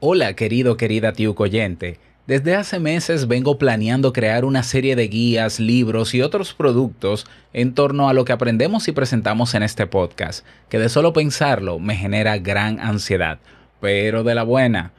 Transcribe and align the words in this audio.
Hola 0.00 0.34
querido, 0.34 0.76
querida 0.76 1.12
tío 1.12 1.34
oyente. 1.36 1.98
Desde 2.28 2.54
hace 2.54 2.78
meses 2.78 3.26
vengo 3.26 3.58
planeando 3.58 4.12
crear 4.12 4.44
una 4.44 4.62
serie 4.62 4.94
de 4.94 5.08
guías, 5.08 5.58
libros 5.58 6.14
y 6.14 6.22
otros 6.22 6.54
productos 6.54 7.26
en 7.52 7.74
torno 7.74 8.08
a 8.08 8.12
lo 8.12 8.24
que 8.24 8.30
aprendemos 8.30 8.86
y 8.86 8.92
presentamos 8.92 9.54
en 9.54 9.64
este 9.64 9.88
podcast, 9.88 10.46
que 10.68 10.78
de 10.78 10.88
solo 10.88 11.12
pensarlo 11.12 11.80
me 11.80 11.96
genera 11.96 12.38
gran 12.38 12.78
ansiedad, 12.78 13.40
pero 13.80 14.22
de 14.22 14.36
la 14.36 14.44
buena. 14.44 14.92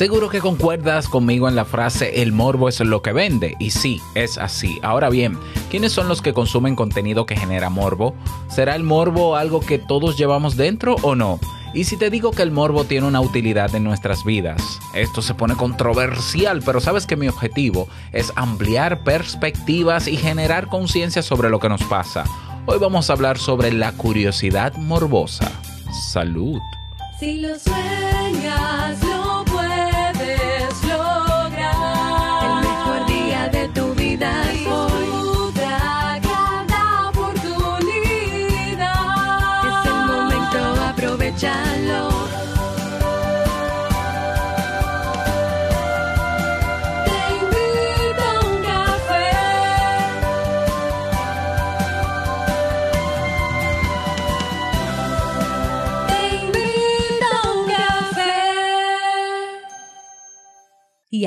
Seguro 0.00 0.30
que 0.30 0.40
concuerdas 0.40 1.08
conmigo 1.08 1.46
en 1.46 1.54
la 1.54 1.66
frase 1.66 2.22
el 2.22 2.32
morbo 2.32 2.70
es 2.70 2.80
lo 2.80 3.02
que 3.02 3.12
vende. 3.12 3.54
Y 3.58 3.70
sí, 3.72 4.00
es 4.14 4.38
así. 4.38 4.78
Ahora 4.82 5.10
bien, 5.10 5.38
¿quiénes 5.68 5.92
son 5.92 6.08
los 6.08 6.22
que 6.22 6.32
consumen 6.32 6.74
contenido 6.74 7.26
que 7.26 7.36
genera 7.36 7.68
morbo? 7.68 8.14
¿Será 8.48 8.76
el 8.76 8.82
morbo 8.82 9.36
algo 9.36 9.60
que 9.60 9.78
todos 9.78 10.16
llevamos 10.16 10.56
dentro 10.56 10.96
o 11.02 11.16
no? 11.16 11.38
Y 11.74 11.84
si 11.84 11.98
te 11.98 12.08
digo 12.08 12.30
que 12.30 12.40
el 12.40 12.50
morbo 12.50 12.84
tiene 12.84 13.08
una 13.08 13.20
utilidad 13.20 13.74
en 13.74 13.84
nuestras 13.84 14.24
vidas, 14.24 14.78
esto 14.94 15.20
se 15.20 15.34
pone 15.34 15.54
controversial, 15.54 16.62
pero 16.64 16.80
sabes 16.80 17.06
que 17.06 17.16
mi 17.16 17.28
objetivo 17.28 17.86
es 18.12 18.32
ampliar 18.36 19.04
perspectivas 19.04 20.08
y 20.08 20.16
generar 20.16 20.68
conciencia 20.68 21.20
sobre 21.20 21.50
lo 21.50 21.60
que 21.60 21.68
nos 21.68 21.82
pasa. 21.84 22.24
Hoy 22.64 22.78
vamos 22.78 23.10
a 23.10 23.12
hablar 23.12 23.36
sobre 23.36 23.70
la 23.70 23.92
curiosidad 23.92 24.74
morbosa. 24.78 25.52
Salud. 26.10 26.58
Si 27.18 27.36
lo 27.40 27.50
sueñas, 27.58 29.09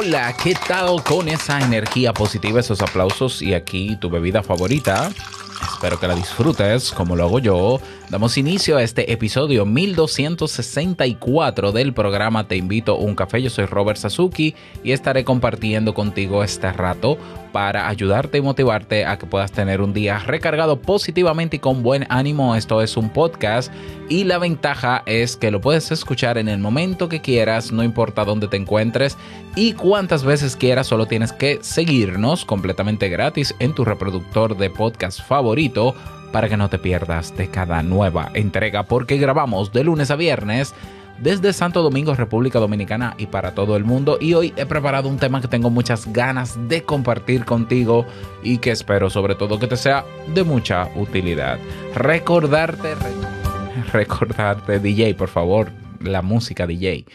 Hola, 0.00 0.32
¿qué 0.40 0.54
tal 0.54 1.02
con 1.02 1.26
esa 1.26 1.58
energía 1.58 2.12
positiva, 2.12 2.60
esos 2.60 2.80
aplausos 2.82 3.42
y 3.42 3.54
aquí 3.54 3.96
tu 3.96 4.08
bebida 4.08 4.44
favorita? 4.44 5.10
Espero 5.60 5.98
que 5.98 6.06
la 6.06 6.14
disfrutes 6.14 6.92
como 6.92 7.16
lo 7.16 7.24
hago 7.24 7.40
yo. 7.40 7.80
Damos 8.08 8.38
inicio 8.38 8.76
a 8.76 8.84
este 8.84 9.12
episodio 9.12 9.66
1264 9.66 11.72
del 11.72 11.92
programa 11.92 12.46
Te 12.46 12.54
invito 12.56 12.92
a 12.92 12.98
un 12.98 13.16
café. 13.16 13.42
Yo 13.42 13.50
soy 13.50 13.66
Robert 13.66 13.98
Sasuki 13.98 14.54
y 14.84 14.92
estaré 14.92 15.24
compartiendo 15.24 15.94
contigo 15.94 16.44
este 16.44 16.72
rato 16.72 17.18
para 17.52 17.88
ayudarte 17.88 18.38
y 18.38 18.40
motivarte 18.40 19.04
a 19.04 19.18
que 19.18 19.26
puedas 19.26 19.50
tener 19.50 19.80
un 19.80 19.92
día 19.92 20.20
recargado 20.20 20.80
positivamente 20.80 21.56
y 21.56 21.58
con 21.58 21.82
buen 21.82 22.06
ánimo. 22.08 22.54
Esto 22.54 22.82
es 22.82 22.96
un 22.96 23.10
podcast 23.10 23.72
y 24.08 24.22
la 24.24 24.38
ventaja 24.38 25.02
es 25.06 25.36
que 25.36 25.50
lo 25.50 25.60
puedes 25.60 25.90
escuchar 25.90 26.38
en 26.38 26.48
el 26.48 26.60
momento 26.60 27.08
que 27.08 27.20
quieras, 27.20 27.72
no 27.72 27.82
importa 27.82 28.24
dónde 28.24 28.46
te 28.48 28.56
encuentres 28.56 29.16
y 29.58 29.72
cuántas 29.72 30.22
veces 30.22 30.54
quieras, 30.54 30.86
solo 30.86 31.06
tienes 31.06 31.32
que 31.32 31.58
seguirnos 31.62 32.44
completamente 32.44 33.08
gratis 33.08 33.56
en 33.58 33.74
tu 33.74 33.84
reproductor 33.84 34.56
de 34.56 34.70
podcast 34.70 35.20
favorito 35.20 35.96
para 36.30 36.48
que 36.48 36.56
no 36.56 36.68
te 36.68 36.78
pierdas 36.78 37.36
de 37.36 37.50
cada 37.50 37.82
nueva 37.82 38.30
entrega 38.34 38.84
porque 38.84 39.16
grabamos 39.16 39.72
de 39.72 39.82
lunes 39.82 40.12
a 40.12 40.16
viernes 40.16 40.74
desde 41.18 41.52
Santo 41.52 41.82
Domingo, 41.82 42.14
República 42.14 42.60
Dominicana 42.60 43.16
y 43.18 43.26
para 43.26 43.56
todo 43.56 43.76
el 43.76 43.82
mundo. 43.82 44.18
Y 44.20 44.34
hoy 44.34 44.54
he 44.56 44.64
preparado 44.64 45.08
un 45.08 45.18
tema 45.18 45.40
que 45.40 45.48
tengo 45.48 45.70
muchas 45.70 46.12
ganas 46.12 46.56
de 46.68 46.84
compartir 46.84 47.44
contigo 47.44 48.06
y 48.44 48.58
que 48.58 48.70
espero 48.70 49.10
sobre 49.10 49.34
todo 49.34 49.58
que 49.58 49.66
te 49.66 49.76
sea 49.76 50.04
de 50.32 50.44
mucha 50.44 50.88
utilidad. 50.94 51.58
Recordarte, 51.96 52.94
recordarte, 53.92 54.78
DJ, 54.78 55.16
por 55.16 55.30
favor, 55.30 55.72
la 56.00 56.22
música 56.22 56.64
DJ. 56.64 57.06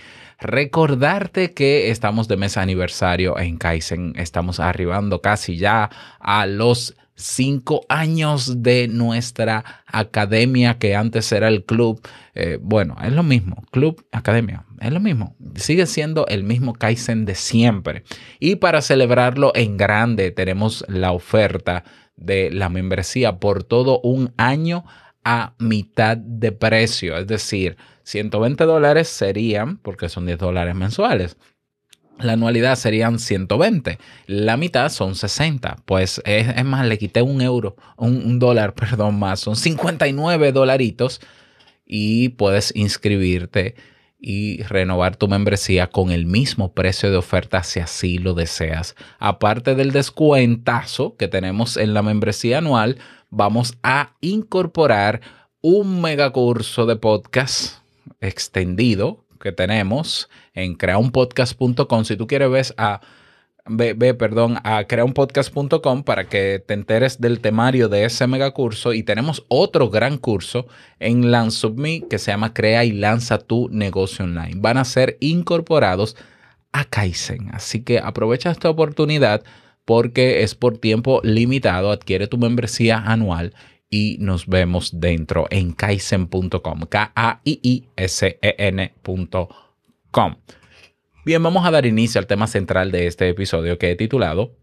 Recordarte 0.43 1.53
que 1.53 1.89
estamos 1.89 2.27
de 2.27 2.35
mes 2.35 2.57
aniversario 2.57 3.39
en 3.39 3.57
Kaizen, 3.57 4.11
estamos 4.17 4.59
arribando 4.59 5.21
casi 5.21 5.55
ya 5.55 5.89
a 6.19 6.45
los 6.47 6.97
cinco 7.15 7.85
años 7.87 8.61
de 8.61 8.89
nuestra 8.89 9.63
academia 9.85 10.79
que 10.79 10.97
antes 10.97 11.31
era 11.31 11.47
el 11.47 11.63
club. 11.63 12.05
Eh, 12.35 12.59
bueno, 12.61 12.97
es 13.01 13.13
lo 13.13 13.23
mismo, 13.23 13.63
club, 13.71 14.05
academia, 14.11 14.65
es 14.81 14.91
lo 14.91 14.99
mismo. 14.99 15.37
Sigue 15.55 15.85
siendo 15.85 16.27
el 16.27 16.43
mismo 16.43 16.73
Kaizen 16.73 17.23
de 17.23 17.35
siempre. 17.35 18.03
Y 18.37 18.57
para 18.57 18.81
celebrarlo 18.81 19.53
en 19.55 19.77
grande 19.77 20.31
tenemos 20.31 20.83
la 20.89 21.13
oferta 21.13 21.85
de 22.17 22.51
la 22.51 22.67
membresía 22.67 23.37
por 23.39 23.63
todo 23.63 24.01
un 24.01 24.33
año 24.35 24.83
a 25.23 25.53
mitad 25.57 26.17
de 26.17 26.51
precio. 26.51 27.17
Es 27.17 27.27
decir, 27.27 27.77
120 28.03 28.64
dólares 28.66 29.08
serían, 29.08 29.78
porque 29.78 30.09
son 30.09 30.25
10 30.25 30.38
dólares 30.38 30.75
mensuales, 30.75 31.38
la 32.19 32.34
anualidad 32.34 32.75
serían 32.75 33.19
120, 33.19 33.97
la 34.28 34.58
mitad 34.58 34.90
son 34.90 35.16
60. 35.16 35.78
Pues 35.86 36.22
es, 36.25 36.64
más, 36.64 36.86
le 36.86 36.97
quité 36.97 37.22
un 37.22 37.41
euro, 37.41 37.75
un, 37.97 38.40
dólar, 38.40 38.74
perdón, 38.75 39.19
más, 39.19 39.40
son 39.40 39.56
59 39.56 40.52
dolaritos 40.52 41.22
y 41.86 42.30
puedes 42.30 42.75
inscribirte 42.75 43.75
y 44.25 44.64
renovar 44.64 45.18
tu 45.18 45.28
membresía 45.28 45.88
con 45.88 46.12
el 46.12 46.25
mismo 46.25 46.74
precio 46.74 47.12
de 47.12 47.18
oferta 47.18 47.62
si 47.64 47.81
así 47.81 48.20
lo 48.20 48.34
deseas. 48.34 48.96
Aparte 49.20 49.75
del 49.75 49.91
descuentazo 49.91 51.18
que 51.18 51.28
tenemos 51.28 51.75
en 51.75 51.94
la 51.94 52.03
membresía 52.03 52.59
anual, 52.59 53.00
vamos 53.29 53.78
a 53.84 54.16
incorporar 54.22 55.20
un 55.61 56.02
megacurso 56.02 56.85
de 56.85 56.96
podcast 56.96 57.83
extendido 58.22 59.26
que 59.40 59.52
tenemos 59.52 60.29
en 60.53 60.76
creaunpodcast.com. 60.76 62.05
Si 62.05 62.16
tú 62.16 62.28
quieres 62.28 62.50
ver 62.50 62.66
a 62.78 63.02
Ve, 63.66 64.14
perdón, 64.14 64.58
a 64.66 64.84
creaunpodcast.com 64.84 66.03
para 66.03 66.26
que 66.26 66.61
te 66.66 66.73
enteres 66.73 67.22
del 67.22 67.40
temario 67.40 67.88
de 67.88 68.03
ese 68.03 68.28
megacurso 68.28 68.91
y 68.91 69.03
tenemos 69.03 69.46
otro 69.47 69.90
gran 69.90 70.17
curso 70.17 70.67
en 71.00 71.32
Lance 71.32 71.70
que 72.09 72.20
se 72.20 72.32
llama 72.32 72.53
Crea 72.53 72.84
y 72.84 72.91
lanza 72.91 73.38
tu 73.38 73.70
negocio 73.70 74.26
online. 74.26 74.56
Van 74.58 74.78
a 74.78 74.84
ser 74.84 75.16
incorporados 75.22 76.17
a 76.73 76.84
Kaizen. 76.84 77.52
Así 77.53 77.84
que 77.84 77.99
aprovecha 77.99 78.52
esta 78.52 78.70
oportunidad 78.70 79.44
porque 79.85 80.44
es 80.44 80.56
por 80.56 80.78
tiempo 80.78 81.22
limitado. 81.23 81.91
Adquiere 81.91 82.28
tu 82.28 82.38
membresía 82.38 82.97
anual 82.97 83.53
y 83.93 84.17
nos 84.19 84.47
vemos 84.47 84.99
dentro 84.99 85.45
en 85.51 85.72
kaizen.com. 85.72 86.79
K-A-I-I-S-E-N.com. 86.90 87.55
Bien, 91.23 91.43
vamos 91.43 91.63
a 91.63 91.69
dar 91.69 91.85
inicio 91.85 92.17
al 92.17 92.25
tema 92.25 92.47
central 92.47 92.91
de 92.91 93.05
este 93.05 93.29
episodio 93.29 93.78
que 93.78 93.91
he 93.91 93.95
titulado 93.95 94.57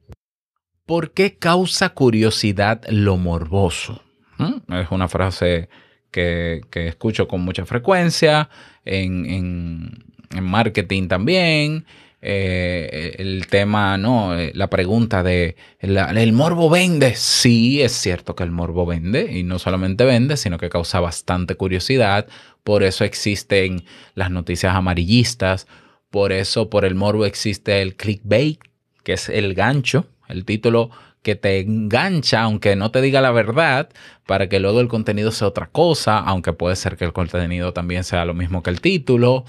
¿Por 0.85 1.12
qué 1.12 1.37
causa 1.37 1.91
curiosidad 1.91 2.82
lo 2.88 3.17
morboso? 3.17 4.03
¿Mm? 4.38 4.75
Es 4.75 4.91
una 4.91 5.06
frase 5.06 5.69
que, 6.11 6.62
escucho 6.73 7.29
con 7.29 7.43
mucha 7.43 7.65
frecuencia 7.65 8.50
en, 8.85 10.06
marketing 10.43 11.06
también. 11.06 11.87
Eh, 12.23 13.17
el 13.19 13.47
tema, 13.47 13.97
¿no? 13.97 14.39
Eh, 14.39 14.53
la 14.55 14.69
pregunta 14.69 15.23
de 15.23 15.57
¿el 15.79 16.33
morbo 16.35 16.69
vende? 16.69 17.15
Sí, 17.15 17.81
es 17.81 17.93
cierto 17.93 18.37
que 18.37 18.45
el 18.45 18.51
morbo 18.51 18.85
vende 18.85 19.31
y 19.33 19.43
no 19.43 19.59
solamente 19.59 20.05
vende, 20.05 20.37
sino 20.37 20.59
que 20.59 20.69
causa 20.69 21.01
bastante 21.01 21.55
curiosidad. 21.55 22.27
Por 22.63 22.83
eso 22.83 23.05
existen 23.05 23.85
las 24.15 24.31
noticias 24.31 24.75
amarillistas. 24.75 25.67
Por 26.11 26.33
eso, 26.33 26.69
por 26.69 26.85
el 26.85 26.95
morbo 26.95 27.25
existe 27.25 27.81
el 27.81 27.97
clickbait, 27.97 28.61
que 29.03 29.15
es 29.15 29.29
el 29.29 29.55
gancho 29.55 30.07
el 30.31 30.45
título 30.45 30.91
que 31.23 31.37
te 31.37 31.61
engancha, 31.61 32.43
aunque 32.43 32.77
no 32.77 32.91
te 32.91 33.03
diga 33.03 33.21
la 33.21 33.31
verdad, 33.31 33.91
para 34.27 34.49
que 34.49 34.59
luego 34.59 34.81
el 34.81 34.89
contenido 34.89 35.33
sea 35.33 35.49
otra 35.49 35.67
cosa, 35.67 36.19
aunque 36.19 36.53
puede 36.53 36.77
ser 36.77 36.97
que 36.97 37.05
el 37.05 37.13
contenido 37.13 37.73
también 37.75 38.05
sea 38.05 38.25
lo 38.25 38.33
mismo 38.33 38.63
que 38.63 38.71
el 38.71 38.81
título, 38.81 39.45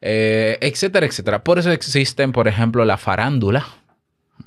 eh, 0.00 0.58
etcétera, 0.60 1.06
etcétera. 1.06 1.44
Por 1.44 1.58
eso 1.58 1.70
existen, 1.70 2.32
por 2.32 2.48
ejemplo, 2.48 2.84
la 2.84 2.96
farándula. 2.96 3.66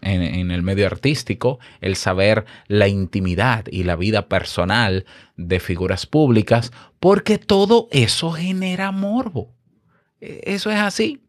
En, 0.02 0.52
el 0.52 0.62
medio 0.62 0.86
artístico, 0.86 1.60
el 1.82 1.96
saber 1.96 2.46
la 2.68 2.88
intimidad 2.88 3.66
y 3.70 3.84
la 3.84 3.96
vida 3.96 4.30
personal 4.30 5.06
de 5.36 5.60
figuras 5.60 6.06
públicas, 6.06 6.72
porque 7.00 7.38
todo 7.38 7.90
eso 7.92 8.32
genera 8.32 8.92
morbo. 8.92 9.56
E, 10.22 10.42
eso 10.46 10.70
es 10.70 10.78
así. 10.78 11.24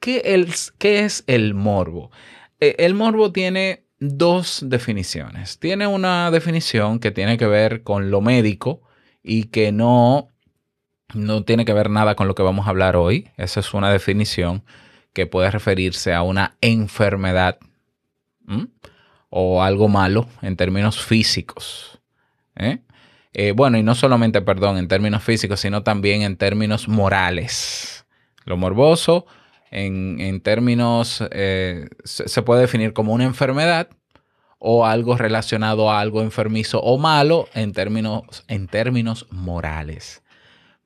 ¿Qué, 0.00 0.48
qué 0.78 1.04
es 1.04 1.22
el 1.26 1.54
morbo? 1.54 2.10
Eh, 2.60 2.76
el 2.78 2.94
morbo 2.94 3.30
tiene 3.30 3.84
dos 3.98 4.64
definiciones. 4.66 5.58
Tiene 5.58 5.86
una 5.86 6.30
definición 6.30 6.98
que 6.98 7.10
tiene 7.10 7.38
que 7.38 7.46
ver 7.46 7.82
con 7.82 8.10
lo 8.10 8.20
médico 8.20 8.82
y 9.22 9.44
que 9.44 9.72
no, 9.72 10.28
no 11.14 11.44
tiene 11.44 11.64
que 11.64 11.72
ver 11.72 11.90
nada 11.90 12.14
con 12.14 12.28
lo 12.28 12.34
que 12.34 12.42
vamos 12.42 12.66
a 12.66 12.70
hablar 12.70 12.96
hoy. 12.96 13.28
Esa 13.36 13.60
es 13.60 13.74
una 13.74 13.90
definición 13.90 14.64
que 15.12 15.26
puede 15.26 15.50
referirse 15.50 16.12
a 16.12 16.22
una 16.22 16.56
enfermedad 16.60 17.58
o 19.30 19.62
algo 19.62 19.88
malo 19.88 20.28
en 20.42 20.56
términos 20.56 21.02
físicos. 21.02 22.00
¿eh? 22.56 22.80
Eh, 23.32 23.52
bueno, 23.52 23.78
y 23.78 23.82
no 23.82 23.94
solamente, 23.94 24.40
perdón, 24.42 24.78
en 24.78 24.88
términos 24.88 25.22
físicos, 25.22 25.60
sino 25.60 25.82
también 25.82 26.22
en 26.22 26.36
términos 26.36 26.88
morales. 26.88 28.06
Lo 28.44 28.56
morboso 28.56 29.26
en, 29.70 30.40
términos, 30.40 31.22
eh, 31.30 31.88
se, 32.04 32.42
puede 32.42 32.62
definir 32.62 32.92
como 32.92 33.12
una 33.12 33.24
enfermedad 33.24 33.88
o 34.58 34.86
algo 34.86 35.16
relacionado 35.16 35.90
a 35.90 36.00
algo 36.00 36.22
enfermizo 36.22 36.80
o 36.80 36.98
malo 36.98 37.48
en 37.52 37.72
términos, 37.72 38.44
en 38.48 38.68
términos 38.68 39.26
morales. 39.30 40.22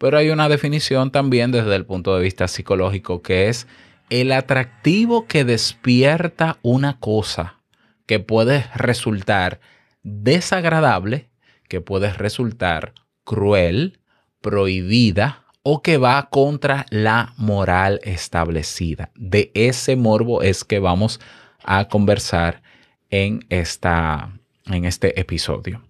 Pero 0.00 0.16
hay 0.16 0.30
una 0.30 0.48
definición 0.48 1.10
también 1.10 1.52
desde 1.52 1.76
el 1.76 1.84
punto 1.84 2.16
de 2.16 2.22
vista 2.22 2.48
psicológico 2.48 3.20
que 3.20 3.50
es 3.50 3.66
el 4.08 4.32
atractivo 4.32 5.26
que 5.26 5.44
despierta 5.44 6.56
una 6.62 6.98
cosa 6.98 7.60
que 8.06 8.18
puede 8.18 8.64
resultar 8.74 9.60
desagradable, 10.02 11.28
que 11.68 11.82
puede 11.82 12.14
resultar 12.14 12.94
cruel, 13.24 14.00
prohibida 14.40 15.44
o 15.62 15.82
que 15.82 15.98
va 15.98 16.30
contra 16.30 16.86
la 16.88 17.34
moral 17.36 18.00
establecida. 18.02 19.10
De 19.16 19.52
ese 19.52 19.96
morbo 19.96 20.40
es 20.40 20.64
que 20.64 20.78
vamos 20.78 21.20
a 21.62 21.88
conversar 21.88 22.62
en, 23.10 23.44
esta, 23.50 24.32
en 24.64 24.86
este 24.86 25.20
episodio. 25.20 25.82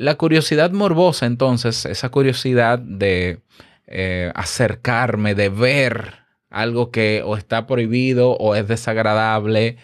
La 0.00 0.14
curiosidad 0.14 0.70
morbosa, 0.70 1.26
entonces, 1.26 1.84
esa 1.84 2.08
curiosidad 2.08 2.78
de 2.78 3.42
eh, 3.86 4.32
acercarme, 4.34 5.34
de 5.34 5.50
ver 5.50 6.14
algo 6.48 6.90
que 6.90 7.22
o 7.22 7.36
está 7.36 7.66
prohibido 7.66 8.32
o 8.32 8.54
es 8.54 8.66
desagradable, 8.66 9.76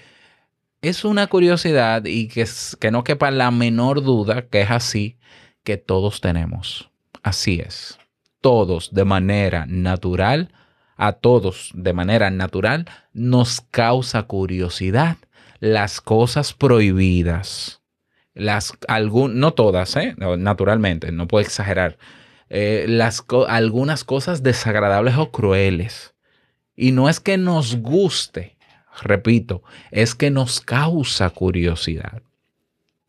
es 0.81 1.05
una 1.05 1.27
curiosidad 1.27 2.07
y 2.07 2.29
que, 2.29 2.47
que 2.81 2.91
no 2.91 3.05
quepa 3.05 3.31
la 3.31 3.51
menor 3.51 4.03
duda 4.03 4.47
que 4.47 4.63
es 4.63 4.71
así 4.71 5.19
que 5.65 5.77
todos 5.77 6.23
tenemos. 6.23 6.91
Así 7.23 7.61
es 7.61 7.99
todos 8.41 8.95
de 8.95 9.05
manera 9.05 9.67
natural, 9.67 10.53
a 10.97 11.13
todos 11.13 11.73
de 11.75 11.93
manera 11.93 12.31
natural, 12.31 12.87
nos 13.13 13.61
causa 13.61 14.23
curiosidad 14.23 15.17
las 15.61 16.01
cosas 16.01 16.55
prohibidas. 16.55 17.83
Las, 18.37 18.75
algún, 18.87 19.41
no 19.41 19.55
todas, 19.55 19.97
¿eh? 19.97 20.15
naturalmente, 20.39 21.11
no 21.11 21.27
puedo 21.27 21.45
exagerar. 21.45 21.97
Eh, 22.49 22.85
las, 22.87 23.25
algunas 23.49 24.05
cosas 24.05 24.43
desagradables 24.43 25.17
o 25.17 25.33
crueles. 25.33 26.15
Y 26.77 26.93
no 26.93 27.09
es 27.09 27.19
que 27.19 27.39
nos 27.39 27.77
guste, 27.77 28.57
repito, 29.03 29.63
es 29.91 30.15
que 30.15 30.31
nos 30.31 30.61
causa 30.61 31.31
curiosidad. 31.31 32.23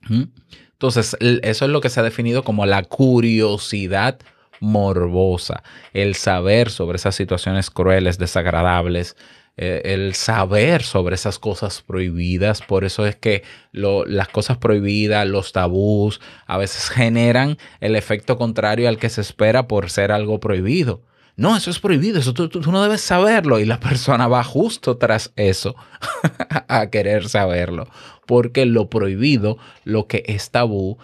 ¿Mm? 0.07 0.23
Entonces, 0.71 1.17
eso 1.19 1.65
es 1.65 1.71
lo 1.71 1.81
que 1.81 1.89
se 1.89 1.99
ha 1.99 2.03
definido 2.03 2.43
como 2.43 2.65
la 2.65 2.83
curiosidad 2.83 4.19
morbosa, 4.59 5.63
el 5.93 6.15
saber 6.15 6.69
sobre 6.69 6.95
esas 6.95 7.15
situaciones 7.15 7.69
crueles, 7.69 8.17
desagradables, 8.17 9.15
eh, 9.57 9.81
el 9.85 10.13
saber 10.13 10.83
sobre 10.83 11.15
esas 11.15 11.39
cosas 11.39 11.81
prohibidas. 11.81 12.61
Por 12.61 12.85
eso 12.85 13.05
es 13.05 13.15
que 13.15 13.43
las 13.71 14.27
cosas 14.29 14.57
prohibidas, 14.57 15.27
los 15.27 15.51
tabús, 15.51 16.21
a 16.45 16.57
veces 16.57 16.89
generan 16.89 17.57
el 17.79 17.95
efecto 17.95 18.37
contrario 18.37 18.87
al 18.87 18.99
que 18.99 19.09
se 19.09 19.21
espera 19.21 19.67
por 19.67 19.89
ser 19.89 20.11
algo 20.11 20.39
prohibido. 20.39 21.01
No, 21.35 21.55
eso 21.55 21.69
es 21.69 21.79
prohibido, 21.79 22.19
eso 22.19 22.33
tú, 22.33 22.49
tú 22.49 22.71
no 22.71 22.81
debes 22.81 23.01
saberlo 23.01 23.59
y 23.59 23.65
la 23.65 23.79
persona 23.81 24.27
va 24.27 24.43
justo 24.43 24.97
tras 24.97 25.33
eso 25.35 25.75
a 26.67 26.89
querer 26.89 27.29
saberlo, 27.29 27.87
porque 28.25 28.65
lo 28.65 28.89
prohibido, 28.89 29.57
lo 29.83 30.07
que 30.07 30.23
es 30.27 30.51
tabú, 30.51 30.97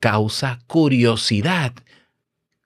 causa 0.00 0.60
curiosidad 0.66 1.72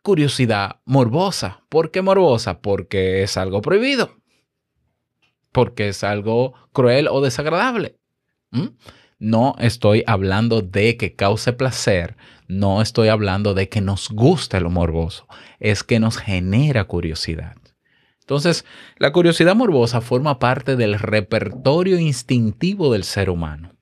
curiosidad 0.02 0.76
morbosa. 0.87 1.61
¿Por 1.69 1.90
qué 1.90 2.00
morbosa? 2.00 2.61
Porque 2.62 3.23
es 3.23 3.37
algo 3.37 3.61
prohibido. 3.61 4.17
Porque 5.53 5.89
es 5.89 6.05
algo 6.05 6.55
cruel 6.73 7.09
o 7.09 7.21
desagradable. 7.21 7.97
No 9.19 9.56
estoy 9.59 10.05
hablando 10.06 10.62
de 10.62 10.97
que 10.97 11.15
cause 11.15 11.53
placer, 11.53 12.17
no 12.47 12.81
estoy 12.81 13.09
hablando 13.09 13.55
de 13.55 13.69
que 13.69 13.81
nos 13.81 14.09
guste 14.11 14.61
lo 14.61 14.71
morboso, 14.71 15.26
es 15.59 15.83
que 15.83 15.99
nos 15.99 16.17
genera 16.19 16.85
curiosidad. 16.85 17.57
Entonces, 18.21 18.64
la 18.99 19.12
curiosidad 19.12 19.57
morbosa 19.57 20.00
forma 20.00 20.38
parte 20.38 20.76
del 20.76 20.99
repertorio 20.99 21.99
instintivo 21.99 22.93
del 22.93 23.05
ser 23.05 23.31
humano. 23.31 23.73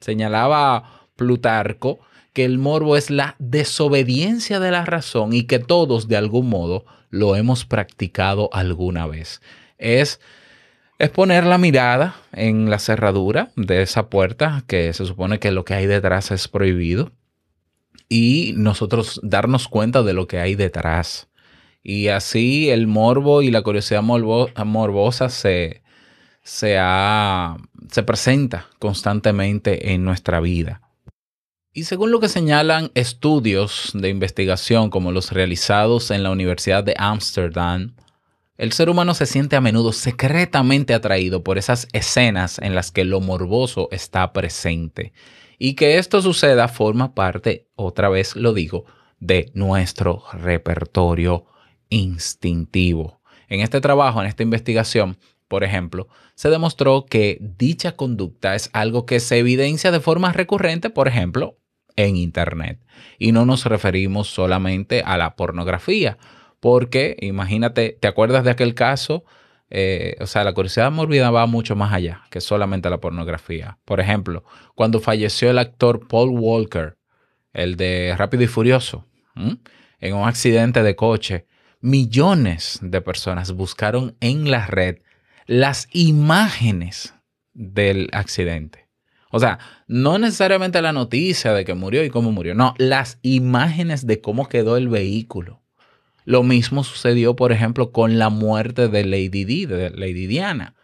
Señalaba 0.00 1.08
Plutarco 1.16 2.00
que 2.32 2.44
el 2.44 2.58
morbo 2.58 2.96
es 2.96 3.10
la 3.10 3.36
desobediencia 3.38 4.60
de 4.60 4.70
la 4.70 4.84
razón 4.84 5.32
y 5.32 5.44
que 5.44 5.58
todos 5.58 6.08
de 6.08 6.16
algún 6.16 6.48
modo 6.48 6.84
lo 7.10 7.36
hemos 7.36 7.64
practicado 7.64 8.50
alguna 8.52 9.06
vez. 9.06 9.40
Es, 9.78 10.20
es 11.00 11.08
poner 11.08 11.46
la 11.46 11.56
mirada 11.56 12.14
en 12.30 12.68
la 12.68 12.78
cerradura 12.78 13.52
de 13.56 13.80
esa 13.80 14.10
puerta 14.10 14.64
que 14.66 14.92
se 14.92 15.06
supone 15.06 15.38
que 15.38 15.50
lo 15.50 15.64
que 15.64 15.72
hay 15.72 15.86
detrás 15.86 16.30
es 16.30 16.46
prohibido 16.46 17.10
y 18.10 18.52
nosotros 18.58 19.18
darnos 19.22 19.66
cuenta 19.66 20.02
de 20.02 20.12
lo 20.12 20.28
que 20.28 20.40
hay 20.40 20.56
detrás. 20.56 21.30
Y 21.82 22.08
así 22.08 22.68
el 22.68 22.86
morbo 22.86 23.40
y 23.40 23.50
la 23.50 23.62
curiosidad 23.62 24.02
morbosa 24.02 25.30
se, 25.30 25.82
se, 26.42 26.78
se 27.90 28.02
presenta 28.02 28.66
constantemente 28.78 29.94
en 29.94 30.04
nuestra 30.04 30.40
vida. 30.40 30.82
Y 31.72 31.84
según 31.84 32.10
lo 32.10 32.20
que 32.20 32.28
señalan 32.28 32.90
estudios 32.94 33.92
de 33.94 34.10
investigación 34.10 34.90
como 34.90 35.12
los 35.12 35.32
realizados 35.32 36.10
en 36.10 36.22
la 36.22 36.30
Universidad 36.30 36.84
de 36.84 36.94
Ámsterdam, 36.98 37.94
el 38.60 38.72
ser 38.72 38.90
humano 38.90 39.14
se 39.14 39.24
siente 39.24 39.56
a 39.56 39.62
menudo 39.62 39.90
secretamente 39.90 40.92
atraído 40.92 41.42
por 41.42 41.56
esas 41.56 41.88
escenas 41.94 42.58
en 42.58 42.74
las 42.74 42.92
que 42.92 43.06
lo 43.06 43.22
morboso 43.22 43.88
está 43.90 44.34
presente. 44.34 45.14
Y 45.58 45.76
que 45.76 45.96
esto 45.96 46.20
suceda 46.20 46.68
forma 46.68 47.14
parte, 47.14 47.68
otra 47.74 48.10
vez 48.10 48.36
lo 48.36 48.52
digo, 48.52 48.84
de 49.18 49.50
nuestro 49.54 50.24
repertorio 50.34 51.46
instintivo. 51.88 53.22
En 53.48 53.60
este 53.60 53.80
trabajo, 53.80 54.20
en 54.20 54.28
esta 54.28 54.42
investigación, 54.42 55.16
por 55.48 55.64
ejemplo, 55.64 56.08
se 56.34 56.50
demostró 56.50 57.06
que 57.06 57.38
dicha 57.40 57.96
conducta 57.96 58.54
es 58.54 58.68
algo 58.74 59.06
que 59.06 59.20
se 59.20 59.38
evidencia 59.38 59.90
de 59.90 60.00
forma 60.00 60.34
recurrente, 60.34 60.90
por 60.90 61.08
ejemplo, 61.08 61.56
en 61.96 62.14
Internet. 62.14 62.78
Y 63.18 63.32
no 63.32 63.46
nos 63.46 63.64
referimos 63.64 64.28
solamente 64.28 65.02
a 65.02 65.16
la 65.16 65.34
pornografía, 65.34 66.18
porque 66.60 67.16
imagínate, 67.20 67.98
¿te 68.00 68.08
acuerdas 68.08 68.44
de 68.44 68.50
aquel 68.50 68.74
caso 68.74 69.24
eh, 69.70 70.16
o 70.20 70.26
sea, 70.26 70.42
la 70.42 70.52
curiosidad 70.52 70.90
mórbida 70.90 71.30
va 71.30 71.46
mucho 71.46 71.76
más 71.76 71.92
allá 71.92 72.24
que 72.30 72.40
solamente 72.40 72.90
la 72.90 72.98
pornografía. 72.98 73.78
Por 73.84 74.00
ejemplo, 74.00 74.44
cuando 74.74 75.00
falleció 75.00 75.48
el 75.50 75.58
actor 75.58 76.08
Paul 76.08 76.30
Walker, 76.30 76.96
el 77.52 77.76
de 77.76 78.14
Rápido 78.18 78.42
y 78.42 78.48
Furioso, 78.48 79.06
en 79.36 80.14
un 80.14 80.28
accidente 80.28 80.82
de 80.82 80.96
coche, 80.96 81.46
millones 81.80 82.80
de 82.82 83.00
personas 83.00 83.52
buscaron 83.52 84.16
en 84.20 84.50
la 84.50 84.66
red 84.66 84.98
las 85.46 85.88
imágenes 85.92 87.14
del 87.54 88.08
accidente. 88.12 88.88
O 89.30 89.38
sea, 89.38 89.60
no 89.86 90.18
necesariamente 90.18 90.82
la 90.82 90.92
noticia 90.92 91.52
de 91.52 91.64
que 91.64 91.74
murió 91.74 92.04
y 92.04 92.10
cómo 92.10 92.32
murió, 92.32 92.56
no, 92.56 92.74
las 92.78 93.20
imágenes 93.22 94.04
de 94.04 94.20
cómo 94.20 94.48
quedó 94.48 94.76
el 94.76 94.88
vehículo 94.88 95.62
lo 96.30 96.44
mismo 96.44 96.84
sucedió, 96.84 97.34
por 97.34 97.50
ejemplo, 97.50 97.90
con 97.90 98.20
la 98.20 98.28
muerte 98.28 98.86
de 98.86 99.04
Lady 99.04 99.44
Di, 99.44 99.66
de 99.66 99.90
Lady 99.90 100.28
Diana. 100.28 100.76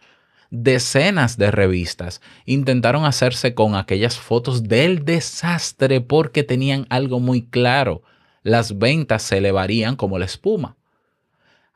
Decenas 0.49 1.37
de 1.37 1.51
revistas 1.51 2.21
intentaron 2.45 3.05
hacerse 3.05 3.53
con 3.53 3.75
aquellas 3.75 4.17
fotos 4.19 4.63
del 4.63 5.05
desastre 5.05 6.01
porque 6.01 6.43
tenían 6.43 6.85
algo 6.89 7.21
muy 7.21 7.43
claro. 7.43 8.03
Las 8.43 8.77
ventas 8.77 9.23
se 9.23 9.37
elevarían 9.37 9.95
como 9.95 10.19
la 10.19 10.25
espuma. 10.25 10.75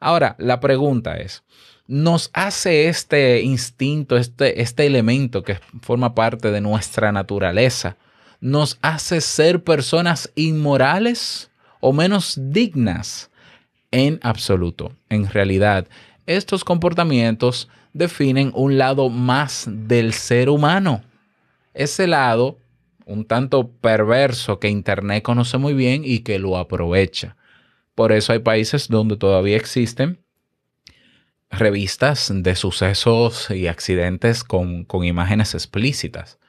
Ahora, 0.01 0.35
la 0.37 0.59
pregunta 0.59 1.15
es, 1.15 1.43
¿nos 1.87 2.29
hace 2.33 2.89
este 2.89 3.41
instinto, 3.41 4.17
este, 4.17 4.61
este 4.61 4.85
elemento 4.85 5.43
que 5.43 5.59
forma 5.81 6.13
parte 6.13 6.51
de 6.51 6.59
nuestra 6.59 7.13
naturaleza, 7.13 7.95
nos 8.41 8.77
hace 8.81 9.21
ser 9.21 9.63
personas 9.63 10.29
inmorales 10.35 11.49
o 11.79 11.93
menos 11.93 12.37
dignas? 12.37 13.30
En 13.91 14.19
absoluto. 14.23 14.93
En 15.09 15.29
realidad, 15.29 15.87
estos 16.25 16.63
comportamientos 16.63 17.69
definen 17.93 18.51
un 18.55 18.77
lado 18.77 19.09
más 19.09 19.65
del 19.69 20.13
ser 20.13 20.49
humano. 20.49 21.03
Ese 21.73 22.07
lado, 22.07 22.57
un 23.05 23.25
tanto 23.25 23.69
perverso 23.69 24.59
que 24.59 24.69
Internet 24.69 25.23
conoce 25.23 25.57
muy 25.57 25.73
bien 25.73 26.03
y 26.05 26.19
que 26.19 26.39
lo 26.39 26.57
aprovecha. 26.57 27.35
Por 27.95 28.11
eso 28.11 28.33
hay 28.33 28.39
países 28.39 28.87
donde 28.87 29.17
todavía 29.17 29.57
existen 29.57 30.19
revistas 31.49 32.31
de 32.33 32.55
sucesos 32.55 33.51
y 33.51 33.67
accidentes 33.67 34.43
con, 34.43 34.85
con 34.85 35.03
imágenes 35.03 35.53
explícitas. 35.53 36.39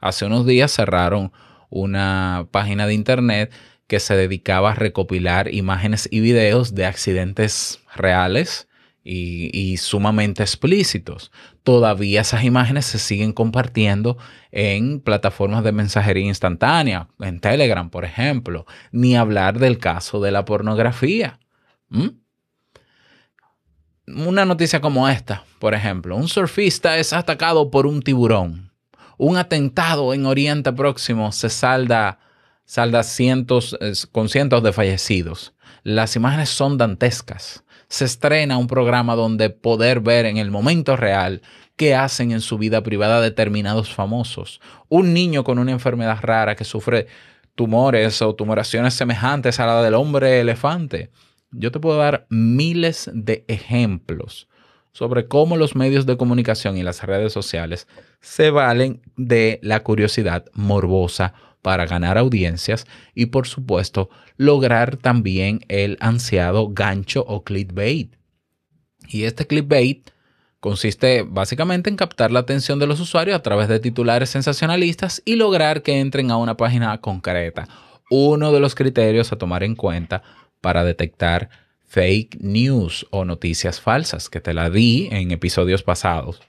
Hace 0.00 0.24
unos 0.24 0.46
días 0.46 0.72
cerraron 0.72 1.32
una 1.68 2.46
página 2.50 2.86
de 2.86 2.94
Internet 2.94 3.52
que 3.92 4.00
se 4.00 4.16
dedicaba 4.16 4.70
a 4.70 4.74
recopilar 4.74 5.52
imágenes 5.52 6.08
y 6.10 6.20
videos 6.20 6.74
de 6.74 6.86
accidentes 6.86 7.78
reales 7.94 8.66
y, 9.04 9.76
sumamente 9.76 10.42
explícitos. 10.42 11.30
Todavía 11.62 12.22
esas 12.22 12.42
imágenes 12.42 12.86
se 12.86 12.98
siguen 12.98 13.34
compartiendo 13.34 14.16
en 14.50 14.98
plataformas 14.98 15.62
de 15.62 15.72
mensajería 15.72 16.24
instantánea, 16.24 17.08
en 17.20 17.38
Telegram, 17.38 17.90
por 17.90 18.06
ejemplo, 18.06 18.64
ni 18.92 19.14
hablar 19.14 19.58
del 19.58 19.76
caso 19.76 20.22
de 20.22 20.30
la 20.30 20.46
pornografía. 20.46 21.38
Una 24.06 24.46
noticia 24.46 24.80
como 24.80 25.06
esta, 25.06 25.44
por 25.58 25.74
ejemplo, 25.74 26.16
un 26.16 26.28
surfista 26.28 26.96
es 26.96 27.12
atacado 27.12 27.70
por 27.70 27.86
un 27.86 28.00
tiburón. 28.00 28.72
Un 29.18 29.36
atentado 29.36 30.14
en 30.14 30.24
Oriente 30.24 30.72
Próximo 30.72 31.30
se 31.30 31.50
salda 31.50 32.20
salda 32.64 33.02
cientos, 33.02 33.78
con 34.12 34.28
cientos 34.28 34.62
de 34.62 34.72
fallecidos. 34.72 35.54
Las 35.82 36.16
imágenes 36.16 36.48
son 36.48 36.78
dantescas. 36.78 37.64
Se 37.88 38.04
estrena 38.04 38.56
un 38.56 38.66
programa 38.66 39.14
donde 39.14 39.50
poder 39.50 40.00
ver 40.00 40.26
en 40.26 40.36
el 40.36 40.50
momento 40.50 40.96
real 40.96 41.42
qué 41.76 41.94
hacen 41.94 42.32
en 42.32 42.40
su 42.40 42.58
vida 42.58 42.82
privada 42.82 43.20
determinados 43.20 43.92
famosos. 43.94 44.60
Un 44.88 45.12
niño 45.12 45.44
con 45.44 45.58
una 45.58 45.72
enfermedad 45.72 46.18
rara 46.22 46.54
que 46.54 46.64
sufre 46.64 47.06
tumores 47.54 48.22
o 48.22 48.34
tumoraciones 48.34 48.94
semejantes 48.94 49.60
a 49.60 49.66
la 49.66 49.82
del 49.82 49.94
hombre 49.94 50.40
elefante. 50.40 51.10
Yo 51.50 51.70
te 51.70 51.80
puedo 51.80 51.98
dar 51.98 52.26
miles 52.30 53.10
de 53.12 53.44
ejemplos 53.48 54.48
sobre 54.92 55.26
cómo 55.26 55.56
los 55.56 55.74
medios 55.74 56.06
de 56.06 56.16
comunicación 56.16 56.76
y 56.76 56.82
las 56.82 57.02
redes 57.02 57.32
sociales 57.32 57.88
se 58.20 58.50
valen 58.50 59.02
de 59.16 59.58
la 59.62 59.80
curiosidad 59.80 60.44
morbosa 60.54 61.34
para 61.62 61.86
ganar 61.86 62.18
audiencias 62.18 62.86
y 63.14 63.26
por 63.26 63.46
supuesto 63.46 64.10
lograr 64.36 64.96
también 64.96 65.60
el 65.68 65.96
ansiado 66.00 66.68
gancho 66.68 67.24
o 67.26 67.44
clickbait. 67.44 68.14
Y 69.08 69.24
este 69.24 69.46
clickbait 69.46 70.10
consiste 70.60 71.22
básicamente 71.22 71.90
en 71.90 71.96
captar 71.96 72.30
la 72.30 72.40
atención 72.40 72.78
de 72.78 72.86
los 72.86 73.00
usuarios 73.00 73.36
a 73.36 73.42
través 73.42 73.68
de 73.68 73.80
titulares 73.80 74.30
sensacionalistas 74.30 75.22
y 75.24 75.36
lograr 75.36 75.82
que 75.82 76.00
entren 76.00 76.30
a 76.30 76.36
una 76.36 76.56
página 76.56 77.00
concreta. 77.00 77.68
Uno 78.10 78.52
de 78.52 78.60
los 78.60 78.74
criterios 78.74 79.32
a 79.32 79.38
tomar 79.38 79.62
en 79.62 79.74
cuenta 79.74 80.22
para 80.60 80.84
detectar 80.84 81.48
fake 81.86 82.38
news 82.40 83.06
o 83.10 83.24
noticias 83.24 83.80
falsas, 83.80 84.30
que 84.30 84.40
te 84.40 84.54
la 84.54 84.70
di 84.70 85.08
en 85.10 85.30
episodios 85.30 85.82
pasados. 85.82 86.40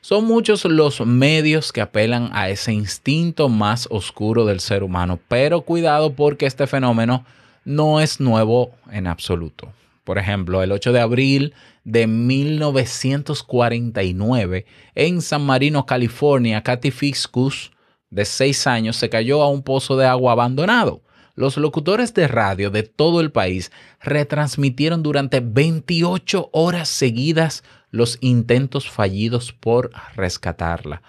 Son 0.00 0.24
muchos 0.24 0.64
los 0.64 1.04
medios 1.04 1.72
que 1.72 1.80
apelan 1.80 2.30
a 2.32 2.48
ese 2.48 2.72
instinto 2.72 3.48
más 3.48 3.88
oscuro 3.90 4.44
del 4.44 4.60
ser 4.60 4.82
humano, 4.82 5.18
pero 5.28 5.62
cuidado 5.62 6.12
porque 6.12 6.46
este 6.46 6.66
fenómeno 6.66 7.24
no 7.64 8.00
es 8.00 8.20
nuevo 8.20 8.70
en 8.92 9.08
absoluto. 9.08 9.72
Por 10.04 10.18
ejemplo, 10.18 10.62
el 10.62 10.70
8 10.70 10.92
de 10.92 11.00
abril 11.00 11.54
de 11.82 12.06
1949, 12.06 14.66
en 14.94 15.20
San 15.20 15.44
Marino, 15.44 15.84
California, 15.84 16.62
Katy 16.62 16.92
Fiscus, 16.92 17.72
de 18.10 18.24
6 18.24 18.66
años, 18.68 18.96
se 18.96 19.08
cayó 19.08 19.42
a 19.42 19.48
un 19.48 19.62
pozo 19.62 19.96
de 19.96 20.06
agua 20.06 20.32
abandonado. 20.32 21.02
Los 21.34 21.56
locutores 21.56 22.14
de 22.14 22.28
radio 22.28 22.70
de 22.70 22.84
todo 22.84 23.20
el 23.20 23.32
país 23.32 23.72
retransmitieron 24.00 25.02
durante 25.02 25.40
28 25.40 26.50
horas 26.52 26.88
seguidas 26.88 27.64
los 27.96 28.18
intentos 28.20 28.88
fallidos 28.90 29.52
por 29.52 29.90
rescatarla. 30.14 31.02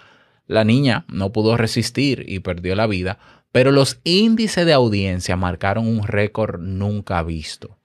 La 0.46 0.64
niña 0.64 1.04
no 1.08 1.30
pudo 1.30 1.56
resistir 1.56 2.24
y 2.26 2.40
perdió 2.40 2.74
la 2.74 2.86
vida, 2.86 3.18
pero 3.52 3.70
los 3.70 4.00
índices 4.04 4.66
de 4.66 4.72
audiencia 4.72 5.36
marcaron 5.36 5.86
un 5.86 6.06
récord 6.06 6.60
nunca 6.60 7.22
visto. 7.22 7.78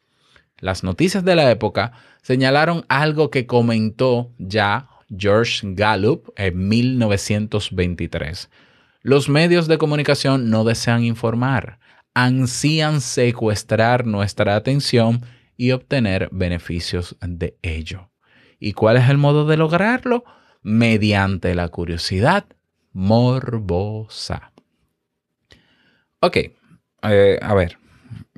Las 0.59 0.83
noticias 0.83 1.25
de 1.25 1.35
la 1.35 1.51
época 1.51 1.91
señalaron 2.21 2.85
algo 2.87 3.29
que 3.29 3.45
comentó 3.45 4.31
ya 4.37 4.87
George 5.15 5.59
Gallup 5.73 6.29
en 6.37 6.67
1923. 6.69 8.49
Los 9.01 9.27
medios 9.27 9.67
de 9.67 9.77
comunicación 9.77 10.49
no 10.49 10.63
desean 10.63 11.03
informar, 11.03 11.79
ansían 12.13 13.01
secuestrar 13.01 14.05
nuestra 14.05 14.55
atención 14.55 15.25
y 15.57 15.71
obtener 15.71 16.29
beneficios 16.31 17.17
de 17.21 17.57
ello. 17.61 18.12
¿Y 18.65 18.71
cuál 18.71 18.95
es 18.95 19.09
el 19.09 19.17
modo 19.17 19.45
de 19.45 19.57
lograrlo? 19.57 20.23
Mediante 20.61 21.53
la 21.53 21.67
curiosidad 21.67 22.45
morbosa. 22.93 24.53
Ok, 26.21 26.37
eh, 26.37 27.39
a 27.41 27.53
ver, 27.53 27.77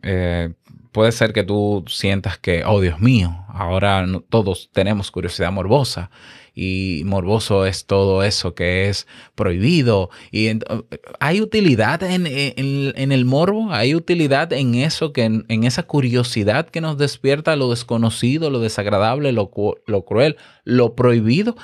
eh, 0.01 0.55
puede 0.95 1.11
ser 1.11 1.33
que 1.33 1.43
tú 1.43 1.83
sientas 1.89 2.37
que, 2.37 2.63
oh 2.63 2.79
Dios 2.79 3.01
mío, 3.01 3.43
ahora 3.49 4.07
todos 4.29 4.69
tenemos 4.71 5.11
curiosidad 5.11 5.51
morbosa 5.51 6.09
y 6.53 7.01
morboso 7.03 7.65
es 7.65 7.85
todo 7.85 8.23
eso 8.23 8.55
que 8.55 8.87
es 8.87 9.05
prohibido. 9.35 10.09
Y 10.31 10.57
hay 11.19 11.41
utilidad 11.41 12.01
en, 12.01 12.25
el 12.25 13.25
morbo, 13.25 13.73
hay 13.73 13.93
utilidad 13.93 14.53
en 14.53 14.75
eso, 14.75 15.11
que 15.11 15.25
en, 15.25 15.63
esa 15.65 15.83
curiosidad 15.83 16.69
que 16.69 16.79
nos 16.79 16.97
despierta 16.97 17.57
lo 17.57 17.69
desconocido, 17.69 18.49
lo 18.49 18.61
desagradable, 18.61 19.33
lo 19.33 19.51
cruel, 19.51 20.37
lo 20.63 20.95
prohibido. 20.95 21.57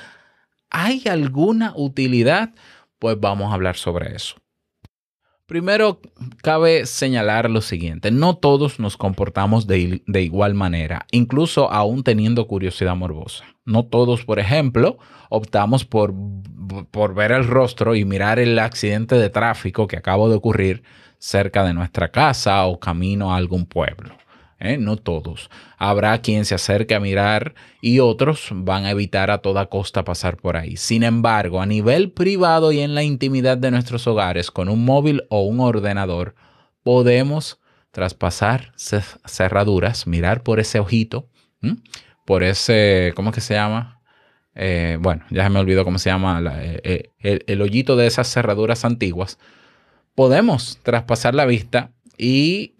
¿Hay 0.68 1.04
alguna 1.08 1.72
utilidad? 1.74 2.50
Pues 2.98 3.18
vamos 3.18 3.50
a 3.50 3.54
hablar 3.54 3.76
sobre 3.76 4.14
eso. 4.14 4.41
Primero, 5.46 6.00
cabe 6.40 6.86
señalar 6.86 7.50
lo 7.50 7.60
siguiente, 7.60 8.10
no 8.10 8.36
todos 8.36 8.78
nos 8.78 8.96
comportamos 8.96 9.66
de, 9.66 10.00
igual 10.06 10.54
manera, 10.54 11.06
incluso 11.10 11.70
aún 11.70 12.04
teniendo 12.04 12.46
curiosidad 12.46 12.96
morbosa. 12.96 13.44
No 13.64 13.84
todos, 13.84 14.24
por 14.24 14.38
ejemplo, 14.38 14.98
optamos 15.30 15.84
por, 15.84 16.14
por 16.90 17.14
ver 17.14 17.32
el 17.32 17.46
rostro 17.46 17.94
y 17.96 18.04
mirar 18.04 18.38
el 18.38 18.58
accidente 18.58 19.16
de 19.16 19.30
tráfico 19.30 19.86
que 19.86 19.96
acaba 19.96 20.28
de 20.28 20.36
ocurrir 20.36 20.84
cerca 21.18 21.64
de 21.64 21.74
nuestra 21.74 22.10
casa 22.10 22.64
o 22.66 22.78
camino 22.80 23.32
a 23.32 23.36
algún 23.36 23.66
pueblo. 23.66 24.21
¿Eh? 24.62 24.78
no 24.78 24.96
todos. 24.96 25.50
Habrá 25.76 26.20
quien 26.22 26.44
se 26.44 26.54
acerque 26.54 26.94
a 26.94 27.00
mirar 27.00 27.54
y 27.80 27.98
otros 27.98 28.48
van 28.52 28.84
a 28.84 28.92
evitar 28.92 29.30
a 29.30 29.38
toda 29.38 29.66
costa 29.66 30.04
pasar 30.04 30.36
por 30.36 30.56
ahí. 30.56 30.76
Sin 30.76 31.02
embargo, 31.02 31.60
a 31.60 31.66
nivel 31.66 32.12
privado 32.12 32.72
y 32.72 32.80
en 32.80 32.94
la 32.94 33.02
intimidad 33.02 33.58
de 33.58 33.70
nuestros 33.70 34.06
hogares, 34.06 34.50
con 34.50 34.68
un 34.68 34.84
móvil 34.84 35.24
o 35.28 35.42
un 35.42 35.60
ordenador, 35.60 36.34
podemos 36.82 37.60
traspasar 37.90 38.72
cerraduras, 38.76 40.06
mirar 40.06 40.42
por 40.42 40.60
ese 40.60 40.78
ojito, 40.78 41.28
por 42.24 42.42
ese, 42.42 43.12
¿cómo 43.14 43.32
que 43.32 43.40
se 43.40 43.54
llama? 43.54 44.00
eh, 44.54 44.98
bueno, 45.00 45.24
ya 45.30 45.44
se 45.44 45.50
me 45.50 45.60
olvidó 45.60 45.84
cómo 45.84 45.98
se 45.98 46.10
llama 46.10 46.42
eh, 46.60 47.10
el, 47.20 47.42
el, 47.46 47.62
hoyito 47.62 47.96
de 47.96 48.06
esas 48.06 48.30
cerraduras 48.30 48.84
antiguas, 48.84 49.38
podemos 50.14 50.78
traspasar 50.82 51.34
la 51.34 51.46
vista 51.46 51.90
y, 52.18 52.74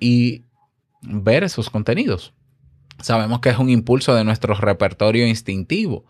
y 0.00 0.45
ver 1.02 1.44
esos 1.44 1.70
contenidos. 1.70 2.34
Sabemos 3.00 3.40
que 3.40 3.50
es 3.50 3.58
un 3.58 3.70
impulso 3.70 4.14
de 4.14 4.24
nuestro 4.24 4.54
repertorio 4.54 5.26
instintivo, 5.26 6.04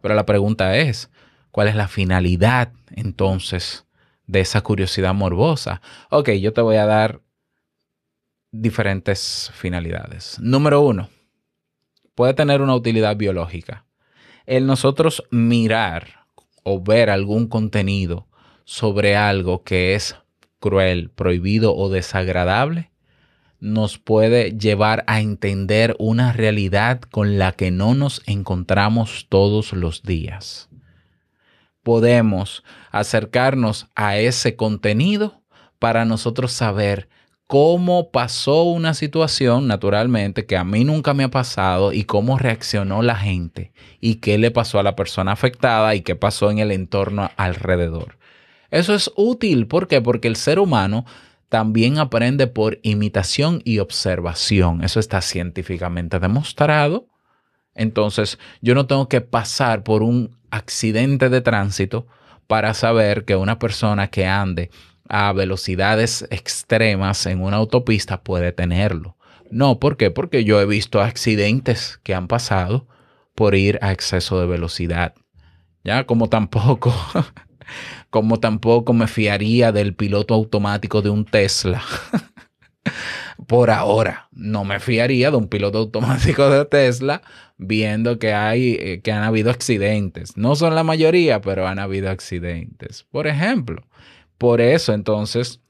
pero 0.00 0.14
la 0.14 0.26
pregunta 0.26 0.76
es, 0.76 1.10
¿cuál 1.50 1.68
es 1.68 1.76
la 1.76 1.88
finalidad 1.88 2.72
entonces 2.90 3.86
de 4.26 4.40
esa 4.40 4.60
curiosidad 4.60 5.14
morbosa? 5.14 5.80
Ok, 6.10 6.30
yo 6.30 6.52
te 6.52 6.60
voy 6.60 6.76
a 6.76 6.86
dar 6.86 7.20
diferentes 8.50 9.50
finalidades. 9.54 10.38
Número 10.40 10.80
uno, 10.82 11.08
puede 12.14 12.34
tener 12.34 12.60
una 12.60 12.74
utilidad 12.74 13.16
biológica. 13.16 13.86
El 14.44 14.66
nosotros 14.66 15.24
mirar 15.30 16.26
o 16.64 16.82
ver 16.82 17.10
algún 17.10 17.46
contenido 17.48 18.28
sobre 18.64 19.16
algo 19.16 19.62
que 19.62 19.94
es 19.94 20.16
cruel, 20.58 21.10
prohibido 21.10 21.74
o 21.74 21.88
desagradable 21.88 22.91
nos 23.62 23.96
puede 23.96 24.58
llevar 24.58 25.04
a 25.06 25.20
entender 25.20 25.94
una 26.00 26.32
realidad 26.32 27.00
con 27.00 27.38
la 27.38 27.52
que 27.52 27.70
no 27.70 27.94
nos 27.94 28.20
encontramos 28.26 29.26
todos 29.28 29.72
los 29.72 30.02
días. 30.02 30.68
Podemos 31.84 32.64
acercarnos 32.90 33.86
a 33.94 34.18
ese 34.18 34.56
contenido 34.56 35.42
para 35.78 36.04
nosotros 36.04 36.50
saber 36.50 37.08
cómo 37.46 38.10
pasó 38.10 38.64
una 38.64 38.94
situación, 38.94 39.68
naturalmente, 39.68 40.44
que 40.44 40.56
a 40.56 40.64
mí 40.64 40.82
nunca 40.82 41.14
me 41.14 41.22
ha 41.22 41.30
pasado 41.30 41.92
y 41.92 42.02
cómo 42.02 42.38
reaccionó 42.38 43.00
la 43.02 43.14
gente 43.14 43.72
y 44.00 44.16
qué 44.16 44.38
le 44.38 44.50
pasó 44.50 44.80
a 44.80 44.82
la 44.82 44.96
persona 44.96 45.30
afectada 45.30 45.94
y 45.94 46.00
qué 46.00 46.16
pasó 46.16 46.50
en 46.50 46.58
el 46.58 46.72
entorno 46.72 47.30
alrededor. 47.36 48.18
Eso 48.72 48.92
es 48.92 49.12
útil, 49.14 49.68
¿por 49.68 49.86
qué? 49.86 50.00
Porque 50.00 50.26
el 50.26 50.34
ser 50.34 50.58
humano 50.58 51.04
también 51.52 51.98
aprende 51.98 52.46
por 52.46 52.78
imitación 52.82 53.60
y 53.62 53.78
observación. 53.78 54.82
Eso 54.82 54.98
está 54.98 55.20
científicamente 55.20 56.18
demostrado. 56.18 57.08
Entonces, 57.74 58.38
yo 58.62 58.74
no 58.74 58.86
tengo 58.86 59.06
que 59.06 59.20
pasar 59.20 59.82
por 59.82 60.02
un 60.02 60.34
accidente 60.50 61.28
de 61.28 61.42
tránsito 61.42 62.06
para 62.46 62.72
saber 62.72 63.26
que 63.26 63.36
una 63.36 63.58
persona 63.58 64.08
que 64.08 64.24
ande 64.24 64.70
a 65.10 65.30
velocidades 65.34 66.26
extremas 66.30 67.26
en 67.26 67.42
una 67.42 67.58
autopista 67.58 68.22
puede 68.22 68.52
tenerlo. 68.52 69.18
No, 69.50 69.78
¿por 69.78 69.98
qué? 69.98 70.10
Porque 70.10 70.44
yo 70.44 70.58
he 70.58 70.64
visto 70.64 71.02
accidentes 71.02 72.00
que 72.02 72.14
han 72.14 72.28
pasado 72.28 72.88
por 73.34 73.54
ir 73.54 73.78
a 73.82 73.92
exceso 73.92 74.40
de 74.40 74.46
velocidad. 74.46 75.12
Ya, 75.84 76.04
como 76.06 76.30
tampoco 76.30 76.94
como 78.10 78.40
tampoco 78.40 78.92
me 78.92 79.06
fiaría 79.06 79.72
del 79.72 79.94
piloto 79.94 80.34
automático 80.34 81.02
de 81.02 81.10
un 81.10 81.24
Tesla. 81.24 81.82
Por 83.46 83.70
ahora, 83.70 84.28
no 84.32 84.64
me 84.64 84.80
fiaría 84.80 85.30
de 85.30 85.36
un 85.36 85.48
piloto 85.48 85.78
automático 85.78 86.48
de 86.48 86.64
Tesla 86.64 87.22
viendo 87.58 88.18
que 88.18 88.32
hay 88.32 88.76
eh, 88.80 89.00
que 89.02 89.12
han 89.12 89.22
habido 89.22 89.50
accidentes. 89.50 90.36
No 90.36 90.56
son 90.56 90.74
la 90.74 90.84
mayoría, 90.84 91.40
pero 91.40 91.66
han 91.66 91.78
habido 91.78 92.10
accidentes. 92.10 93.04
Por 93.10 93.26
ejemplo, 93.26 93.82
por 94.38 94.60
eso 94.60 94.92
entonces 94.92 95.60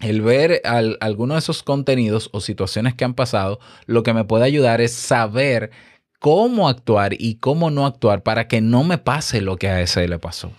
el 0.00 0.20
ver 0.20 0.60
alguno 0.64 1.34
de 1.34 1.40
esos 1.40 1.62
contenidos 1.62 2.28
o 2.32 2.40
situaciones 2.40 2.94
que 2.94 3.04
han 3.04 3.14
pasado, 3.14 3.58
lo 3.86 4.02
que 4.02 4.12
me 4.12 4.24
puede 4.24 4.44
ayudar 4.44 4.80
es 4.80 4.92
saber 4.92 5.70
cómo 6.18 6.68
actuar 6.68 7.14
y 7.18 7.36
cómo 7.36 7.70
no 7.70 7.86
actuar 7.86 8.22
para 8.22 8.46
que 8.46 8.60
no 8.60 8.84
me 8.84 8.98
pase 8.98 9.40
lo 9.40 9.56
que 9.56 9.68
a 9.68 9.80
ese 9.80 10.06
le 10.06 10.18
pasó 10.18 10.52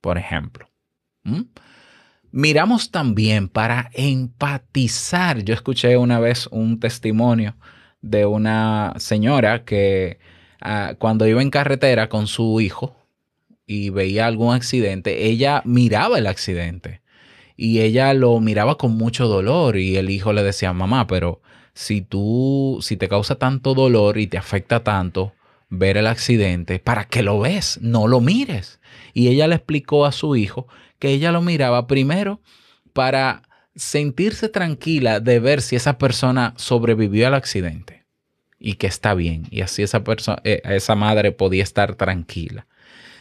por 0.00 0.18
ejemplo. 0.18 0.68
¿Mm? 1.24 1.42
Miramos 2.32 2.90
también 2.90 3.48
para 3.48 3.90
empatizar. 3.92 5.42
Yo 5.42 5.54
escuché 5.54 5.96
una 5.96 6.20
vez 6.20 6.46
un 6.50 6.78
testimonio 6.78 7.56
de 8.00 8.24
una 8.24 8.94
señora 8.98 9.64
que 9.64 10.18
ah, 10.60 10.94
cuando 10.98 11.26
iba 11.26 11.42
en 11.42 11.50
carretera 11.50 12.08
con 12.08 12.26
su 12.26 12.60
hijo 12.60 12.96
y 13.66 13.90
veía 13.90 14.26
algún 14.26 14.54
accidente, 14.54 15.26
ella 15.26 15.62
miraba 15.64 16.18
el 16.18 16.26
accidente 16.26 17.02
y 17.56 17.80
ella 17.80 18.14
lo 18.14 18.40
miraba 18.40 18.76
con 18.78 18.96
mucho 18.96 19.28
dolor 19.28 19.76
y 19.76 19.96
el 19.96 20.08
hijo 20.10 20.32
le 20.32 20.42
decía, 20.42 20.72
mamá, 20.72 21.06
pero 21.06 21.42
si 21.74 22.00
tú, 22.00 22.78
si 22.80 22.96
te 22.96 23.08
causa 23.08 23.34
tanto 23.36 23.74
dolor 23.74 24.18
y 24.18 24.26
te 24.26 24.38
afecta 24.38 24.82
tanto 24.82 25.34
ver 25.70 25.96
el 25.96 26.08
accidente, 26.08 26.80
¿para 26.80 27.06
qué 27.06 27.22
lo 27.22 27.40
ves? 27.40 27.78
No 27.80 28.08
lo 28.08 28.20
mires. 28.20 28.80
Y 29.14 29.28
ella 29.28 29.46
le 29.46 29.54
explicó 29.54 30.04
a 30.04 30.12
su 30.12 30.36
hijo 30.36 30.66
que 30.98 31.08
ella 31.10 31.32
lo 31.32 31.40
miraba 31.40 31.86
primero 31.86 32.42
para 32.92 33.42
sentirse 33.74 34.48
tranquila 34.48 35.20
de 35.20 35.38
ver 35.38 35.62
si 35.62 35.76
esa 35.76 35.96
persona 35.96 36.52
sobrevivió 36.56 37.28
al 37.28 37.34
accidente 37.34 38.04
y 38.58 38.74
que 38.74 38.88
está 38.88 39.14
bien. 39.14 39.46
Y 39.50 39.62
así 39.62 39.82
esa, 39.82 40.04
persona, 40.04 40.42
eh, 40.44 40.60
esa 40.64 40.96
madre 40.96 41.32
podía 41.32 41.62
estar 41.62 41.94
tranquila. 41.94 42.66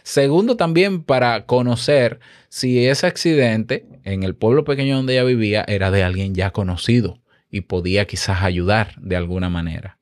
Segundo, 0.04 0.58
también 0.58 1.04
para 1.04 1.46
conocer 1.46 2.20
si 2.50 2.88
ese 2.88 3.06
accidente 3.06 3.86
en 4.04 4.24
el 4.24 4.36
pueblo 4.36 4.64
pequeño 4.64 4.96
donde 4.96 5.14
ella 5.14 5.24
vivía 5.24 5.64
era 5.68 5.92
de 5.92 6.04
alguien 6.04 6.34
ya 6.34 6.52
conocido 6.52 7.22
y 7.52 7.62
podía 7.62 8.06
quizás 8.06 8.42
ayudar 8.42 8.96
de 9.00 9.16
alguna 9.16 9.50
manera. 9.50 9.99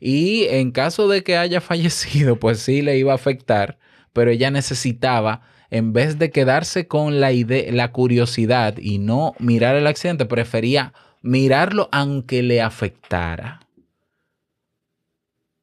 Y 0.00 0.44
en 0.44 0.72
caso 0.72 1.08
de 1.08 1.22
que 1.22 1.36
haya 1.36 1.60
fallecido, 1.62 2.36
pues 2.36 2.60
sí 2.60 2.82
le 2.82 2.98
iba 2.98 3.12
a 3.12 3.16
afectar 3.16 3.78
pero 4.12 4.30
ella 4.30 4.50
necesitaba, 4.50 5.42
en 5.70 5.92
vez 5.92 6.18
de 6.18 6.30
quedarse 6.30 6.88
con 6.88 7.20
la 7.20 7.30
la 7.32 7.92
curiosidad 7.92 8.76
y 8.78 8.98
no 8.98 9.34
mirar 9.38 9.76
el 9.76 9.86
accidente, 9.86 10.26
prefería 10.26 10.92
mirarlo 11.22 11.88
aunque 11.92 12.42
le 12.42 12.60
afectara. 12.60 13.60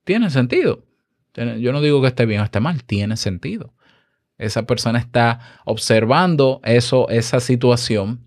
Tiene 0.03 0.29
sentido. 0.29 0.83
Yo 1.33 1.71
no 1.71 1.81
digo 1.81 2.01
que 2.01 2.07
esté 2.07 2.25
bien 2.25 2.41
o 2.41 2.45
esté 2.45 2.59
mal, 2.59 2.83
tiene 2.83 3.17
sentido. 3.17 3.73
Esa 4.37 4.63
persona 4.65 4.99
está 4.99 5.61
observando 5.65 6.61
eso, 6.63 7.09
esa 7.09 7.39
situación 7.39 8.21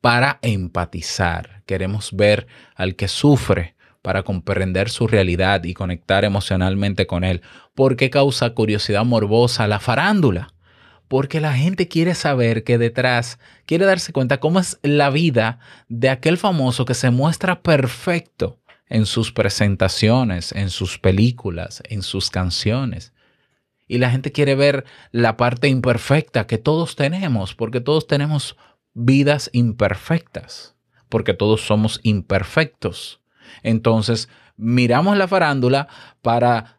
para 0.00 0.38
empatizar. 0.42 1.62
Queremos 1.66 2.14
ver 2.14 2.46
al 2.76 2.94
que 2.94 3.08
sufre 3.08 3.74
para 4.02 4.22
comprender 4.22 4.90
su 4.90 5.06
realidad 5.06 5.64
y 5.64 5.74
conectar 5.74 6.24
emocionalmente 6.24 7.06
con 7.06 7.24
él. 7.24 7.42
¿Por 7.74 7.96
qué 7.96 8.10
causa 8.10 8.50
curiosidad 8.50 9.04
morbosa 9.04 9.66
la 9.66 9.80
farándula? 9.80 10.54
Porque 11.08 11.40
la 11.40 11.54
gente 11.54 11.88
quiere 11.88 12.14
saber 12.14 12.64
que 12.64 12.78
detrás, 12.78 13.38
quiere 13.66 13.86
darse 13.86 14.12
cuenta 14.12 14.40
cómo 14.40 14.60
es 14.60 14.78
la 14.82 15.10
vida 15.10 15.58
de 15.88 16.10
aquel 16.10 16.36
famoso 16.36 16.84
que 16.84 16.94
se 16.94 17.10
muestra 17.10 17.62
perfecto 17.62 18.58
en 18.88 19.06
sus 19.06 19.32
presentaciones, 19.32 20.52
en 20.52 20.70
sus 20.70 20.98
películas, 20.98 21.82
en 21.88 22.02
sus 22.02 22.30
canciones. 22.30 23.12
Y 23.86 23.98
la 23.98 24.10
gente 24.10 24.32
quiere 24.32 24.54
ver 24.54 24.84
la 25.12 25.36
parte 25.36 25.68
imperfecta 25.68 26.46
que 26.46 26.58
todos 26.58 26.94
tenemos, 26.94 27.54
porque 27.54 27.80
todos 27.80 28.06
tenemos 28.06 28.56
vidas 28.92 29.48
imperfectas, 29.52 30.76
porque 31.08 31.32
todos 31.32 31.62
somos 31.62 32.00
imperfectos. 32.02 33.20
Entonces, 33.62 34.28
miramos 34.56 35.16
la 35.16 35.28
farándula 35.28 35.88
para, 36.22 36.78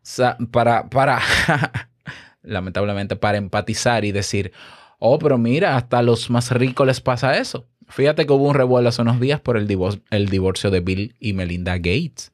para, 0.52 0.90
para 0.90 1.22
lamentablemente, 2.44 3.16
para 3.16 3.38
empatizar 3.38 4.06
y 4.06 4.12
decir, 4.12 4.52
oh, 5.00 5.20
pero 5.20 5.38
mira, 5.38 5.76
hasta 5.76 6.00
a 6.00 6.04
los 6.04 6.30
más 6.30 6.52
ricos 6.52 6.86
les 6.86 7.02
pasa 7.02 7.38
eso. 7.38 7.66
Fíjate 7.88 8.26
que 8.26 8.34
hubo 8.34 8.48
un 8.48 8.56
revuelo 8.56 8.90
hace 8.90 9.02
unos 9.02 9.20
días 9.20 9.40
por 9.40 9.58
el 9.58 9.68
divorcio, 9.68 10.04
el 10.12 10.30
divorcio 10.30 10.70
de 10.70 10.82
Bill 10.82 11.16
y 11.20 11.34
Melinda 11.34 11.78
Gates. 11.78 12.32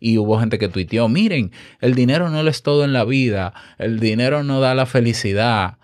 Y 0.00 0.18
hubo 0.18 0.38
gente 0.38 0.58
que 0.58 0.68
tuiteó, 0.68 1.08
miren, 1.08 1.50
el 1.80 1.94
dinero 1.94 2.28
no 2.28 2.46
es 2.46 2.62
todo 2.62 2.84
en 2.84 2.92
la 2.92 3.04
vida, 3.04 3.52
el 3.78 3.98
dinero 3.98 4.44
no 4.44 4.60
da 4.60 4.74
la 4.74 4.86
felicidad. 4.86 5.78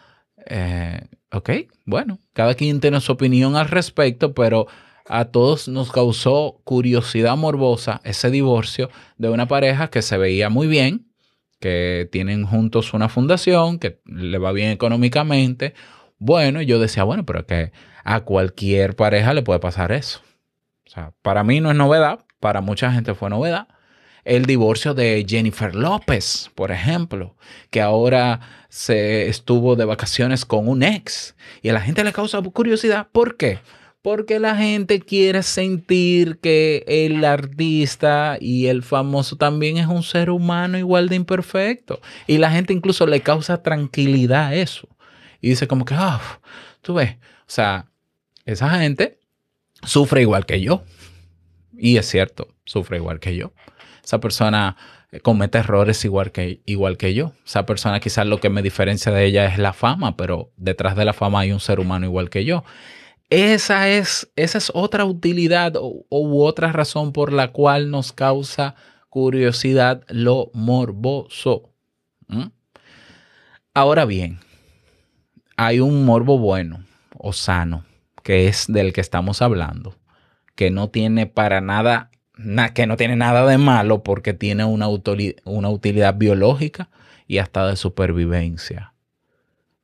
Eh, 0.46 1.00
ok, 1.32 1.50
bueno, 1.84 2.20
cada 2.32 2.54
quien 2.54 2.80
tiene 2.80 3.00
su 3.00 3.12
opinión 3.12 3.56
al 3.56 3.68
respecto, 3.68 4.34
pero 4.34 4.66
a 5.06 5.26
todos 5.26 5.68
nos 5.68 5.92
causó 5.92 6.60
curiosidad 6.64 7.36
morbosa 7.36 8.00
ese 8.04 8.30
divorcio 8.30 8.90
de 9.18 9.28
una 9.28 9.46
pareja 9.46 9.88
que 9.88 10.02
se 10.02 10.16
veía 10.16 10.48
muy 10.48 10.66
bien, 10.66 11.10
que 11.60 12.08
tienen 12.10 12.46
juntos 12.46 12.94
una 12.94 13.08
fundación, 13.08 13.78
que 13.78 14.00
le 14.04 14.38
va 14.38 14.52
bien 14.52 14.70
económicamente. 14.70 15.74
Bueno, 16.18 16.62
yo 16.62 16.78
decía, 16.78 17.04
bueno, 17.04 17.24
pero 17.24 17.46
que 17.46 17.72
a 18.04 18.20
cualquier 18.20 18.96
pareja 18.96 19.34
le 19.34 19.42
puede 19.42 19.60
pasar 19.60 19.92
eso. 19.92 20.20
O 20.86 20.90
sea, 20.90 21.12
para 21.22 21.44
mí 21.44 21.60
no 21.60 21.70
es 21.70 21.76
novedad, 21.76 22.24
para 22.40 22.60
mucha 22.60 22.92
gente 22.92 23.14
fue 23.14 23.30
novedad. 23.30 23.68
El 24.24 24.46
divorcio 24.46 24.94
de 24.94 25.24
Jennifer 25.28 25.74
López, 25.74 26.50
por 26.54 26.70
ejemplo, 26.70 27.36
que 27.70 27.82
ahora 27.82 28.40
se 28.70 29.28
estuvo 29.28 29.76
de 29.76 29.84
vacaciones 29.84 30.46
con 30.46 30.66
un 30.66 30.82
ex 30.82 31.36
y 31.60 31.68
a 31.68 31.74
la 31.74 31.80
gente 31.80 32.04
le 32.04 32.12
causa 32.12 32.40
curiosidad. 32.40 33.08
¿Por 33.12 33.36
qué? 33.36 33.58
Porque 34.04 34.38
la 34.38 34.54
gente 34.54 35.00
quiere 35.00 35.42
sentir 35.42 36.38
que 36.38 36.84
el 36.86 37.24
artista 37.24 38.36
y 38.38 38.66
el 38.66 38.82
famoso 38.82 39.36
también 39.36 39.78
es 39.78 39.86
un 39.86 40.02
ser 40.02 40.28
humano 40.28 40.76
igual 40.76 41.08
de 41.08 41.16
imperfecto. 41.16 42.02
Y 42.26 42.36
la 42.36 42.50
gente 42.50 42.74
incluso 42.74 43.06
le 43.06 43.22
causa 43.22 43.62
tranquilidad 43.62 44.48
a 44.48 44.54
eso. 44.56 44.90
Y 45.40 45.48
dice 45.48 45.66
como 45.66 45.86
que, 45.86 45.94
ah, 45.96 46.20
tú 46.82 46.92
ves, 46.92 47.12
o 47.14 47.16
sea, 47.46 47.86
esa 48.44 48.78
gente 48.78 49.20
sufre 49.82 50.20
igual 50.20 50.44
que 50.44 50.60
yo. 50.60 50.82
Y 51.74 51.96
es 51.96 52.06
cierto, 52.06 52.48
sufre 52.66 52.98
igual 52.98 53.20
que 53.20 53.34
yo. 53.34 53.54
Esa 54.04 54.20
persona 54.20 54.76
comete 55.22 55.56
errores 55.56 56.04
igual 56.04 56.30
que, 56.30 56.60
igual 56.66 56.98
que 56.98 57.14
yo. 57.14 57.32
Esa 57.46 57.64
persona 57.64 58.00
quizás 58.00 58.26
lo 58.26 58.38
que 58.38 58.50
me 58.50 58.60
diferencia 58.60 59.10
de 59.10 59.24
ella 59.24 59.46
es 59.46 59.56
la 59.56 59.72
fama, 59.72 60.14
pero 60.18 60.52
detrás 60.58 60.94
de 60.94 61.06
la 61.06 61.14
fama 61.14 61.40
hay 61.40 61.52
un 61.52 61.60
ser 61.60 61.80
humano 61.80 62.04
igual 62.04 62.28
que 62.28 62.44
yo. 62.44 62.64
Esa 63.34 63.88
es, 63.88 64.30
esa 64.36 64.58
es 64.58 64.70
otra 64.74 65.04
utilidad 65.04 65.74
u, 65.74 66.04
otra 66.08 66.70
razón 66.70 67.12
por 67.12 67.32
la 67.32 67.50
cual 67.50 67.90
nos 67.90 68.12
causa 68.12 68.76
curiosidad 69.10 70.04
lo 70.06 70.52
morboso. 70.54 71.72
Ahora 73.74 74.04
bien, 74.04 74.38
hay 75.56 75.80
un 75.80 76.04
morbo 76.04 76.38
bueno 76.38 76.84
o 77.18 77.32
sano, 77.32 77.84
que 78.22 78.46
es 78.46 78.66
del 78.68 78.92
que 78.92 79.00
estamos 79.00 79.42
hablando, 79.42 79.96
que 80.54 80.70
no 80.70 80.90
tiene 80.90 81.26
para 81.26 81.60
nada, 81.60 82.12
que 82.72 82.86
no 82.86 82.96
tiene 82.96 83.16
nada 83.16 83.44
de 83.46 83.58
malo 83.58 84.04
porque 84.04 84.32
tiene 84.32 84.64
una, 84.64 84.88
utilidad 84.88 86.14
biológica 86.14 86.88
y 87.26 87.38
hasta 87.38 87.66
de 87.66 87.74
supervivencia. 87.74 88.94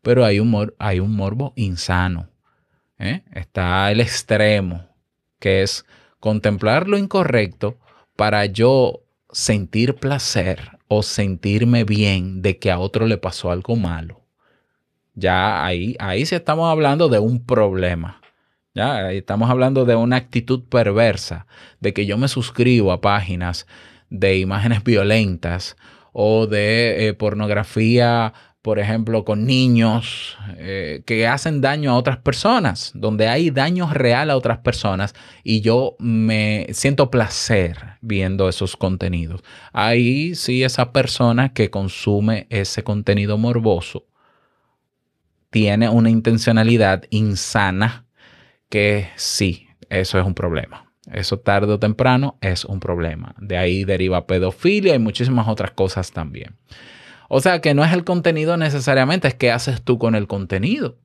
Pero 0.02 0.24
hay 0.24 0.38
un, 0.38 0.72
hay 0.78 1.00
un 1.00 1.16
morbo 1.16 1.52
insano 1.56 2.30
¿eh? 3.00 3.22
Está 3.32 3.90
el 3.90 4.00
extremo, 4.00 4.86
que 5.40 5.62
es 5.62 5.84
contemplar 6.20 6.86
lo 6.86 6.98
incorrecto 6.98 7.78
para 8.14 8.46
yo 8.46 9.00
sentir 9.32 9.96
placer 9.96 10.78
o 10.86 11.02
sentirme 11.02 11.84
bien 11.84 12.42
de 12.42 12.58
que 12.58 12.70
a 12.70 12.78
otro 12.78 13.06
le 13.06 13.16
pasó 13.16 13.50
algo 13.50 13.74
malo. 13.74 14.20
Ya 15.14 15.64
ahí, 15.64 15.96
ahí 15.98 16.26
sí 16.26 16.34
estamos 16.34 16.70
hablando 16.70 17.08
de 17.08 17.18
un 17.18 17.44
problema. 17.44 18.20
Ya 18.74 19.10
estamos 19.12 19.50
hablando 19.50 19.84
de 19.84 19.96
una 19.96 20.16
actitud 20.16 20.64
perversa, 20.68 21.46
de 21.80 21.92
que 21.92 22.06
yo 22.06 22.16
me 22.18 22.28
suscribo 22.28 22.92
a 22.92 23.00
páginas 23.00 23.66
de 24.10 24.38
imágenes 24.38 24.84
violentas 24.84 25.76
o 26.12 26.46
de 26.46 27.08
eh, 27.08 27.14
pornografía 27.14 28.32
por 28.62 28.79
ejemplo, 28.79 29.25
con 29.25 29.46
niños 29.46 30.37
eh, 30.57 31.03
que 31.07 31.27
hacen 31.27 31.61
daño 31.61 31.92
a 31.92 31.96
otras 31.96 32.18
personas, 32.18 32.92
donde 32.94 33.29
hay 33.29 33.51
daño 33.51 33.90
real 33.90 34.31
a 34.31 34.37
otras 34.37 34.59
personas 34.59 35.14
y 35.42 35.62
yo 35.62 35.96
me 35.99 36.66
siento 36.73 37.11
placer 37.11 37.96
viendo 38.03 38.49
esos 38.49 38.77
contenidos. 38.77 39.42
Ahí 39.73 40.35
sí 40.35 40.62
esa 40.62 40.92
persona 40.92 41.55
que 41.55 41.70
consume 41.70 42.46
ese 42.51 42.85
contenido 42.85 43.38
morboso 43.38 44.07
tiene 45.49 45.88
una 45.88 46.11
intencionalidad 46.11 47.05
insana 47.11 48.07
que 48.68 49.09
sí, 49.16 49.68
eso 49.88 50.18
es 50.18 50.27
un 50.27 50.35
problema. 50.35 50.87
Eso 51.11 51.38
tarde 51.40 51.73
o 51.73 51.79
temprano 51.79 52.38
es 52.40 52.64
un 52.64 52.79
problema. 52.79 53.35
De 53.40 53.57
ahí 53.57 53.85
deriva 53.85 54.27
pedofilia 54.27 54.94
y 54.94 54.99
muchísimas 54.99 55.49
otras 55.49 55.73
cosas 55.73 56.12
también. 56.12 56.57
O 57.32 57.40
sea 57.40 57.60
que 57.60 57.74
no 57.74 57.84
es 57.84 57.92
el 57.92 58.02
contenido 58.02 58.56
necesariamente, 58.56 59.28
es 59.28 59.34
qué 59.36 59.52
haces 59.52 59.82
tú 59.82 60.00
con 60.00 60.16
el 60.16 60.26
contenido. 60.26 60.98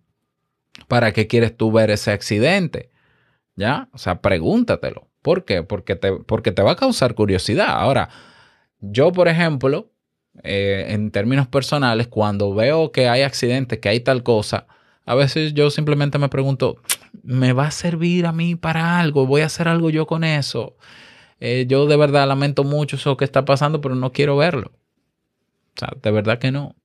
¿Para 0.88 1.14
qué 1.14 1.28
quieres 1.28 1.56
tú 1.56 1.72
ver 1.72 1.92
ese 1.92 2.12
accidente? 2.12 2.90
¿Ya? 3.56 3.90
O 3.94 4.00
sea, 4.00 4.22
pregúntatelo. 4.22 5.08
¿Por 5.22 5.46
qué? 5.46 5.62
Porque 5.62 5.96
te, 5.96 6.14
porque 6.14 6.52
te 6.52 6.64
va 6.64 6.72
a 6.72 6.76
causar 6.76 7.14
curiosidad. 7.14 7.70
Ahora, 7.70 8.10
yo, 8.80 9.12
por 9.12 9.28
ejemplo, 9.28 9.92
eh, 10.42 10.88
en 10.90 11.12
términos 11.12 11.48
personales, 11.48 12.08
cuando 12.08 12.56
veo 12.56 12.92
que 12.92 13.08
hay 13.08 13.22
accidentes, 13.22 13.78
que 13.78 13.90
hay 13.90 14.00
tal 14.00 14.24
cosa, 14.24 14.66
a 15.06 15.14
veces 15.14 15.54
yo 15.54 15.70
simplemente 15.70 16.18
me 16.18 16.30
pregunto, 16.30 16.78
¿me 17.22 17.54
va 17.54 17.68
a 17.68 17.72
servir 17.72 18.26
a 18.26 18.32
mí 18.32 18.56
para 18.56 19.00
algo? 19.00 19.28
¿Voy 19.28 19.42
a 19.42 19.46
hacer 19.46 19.68
algo 19.68 19.92
yo 19.92 20.08
con 20.08 20.24
eso? 20.24 20.76
Eh, 21.40 21.66
yo 21.68 21.86
de 21.86 21.98
verdad 21.98 22.28
lamento 22.28 22.64
mucho 22.64 22.96
eso 22.96 23.16
que 23.16 23.26
está 23.26 23.46
pasando, 23.46 23.80
pero 23.80 23.94
no 23.94 24.12
quiero 24.12 24.38
verlo. 24.38 24.72
O 25.76 25.80
sea, 25.80 25.90
de 26.02 26.12
verdad 26.12 26.40
que 26.40 26.52
no. 26.52 26.76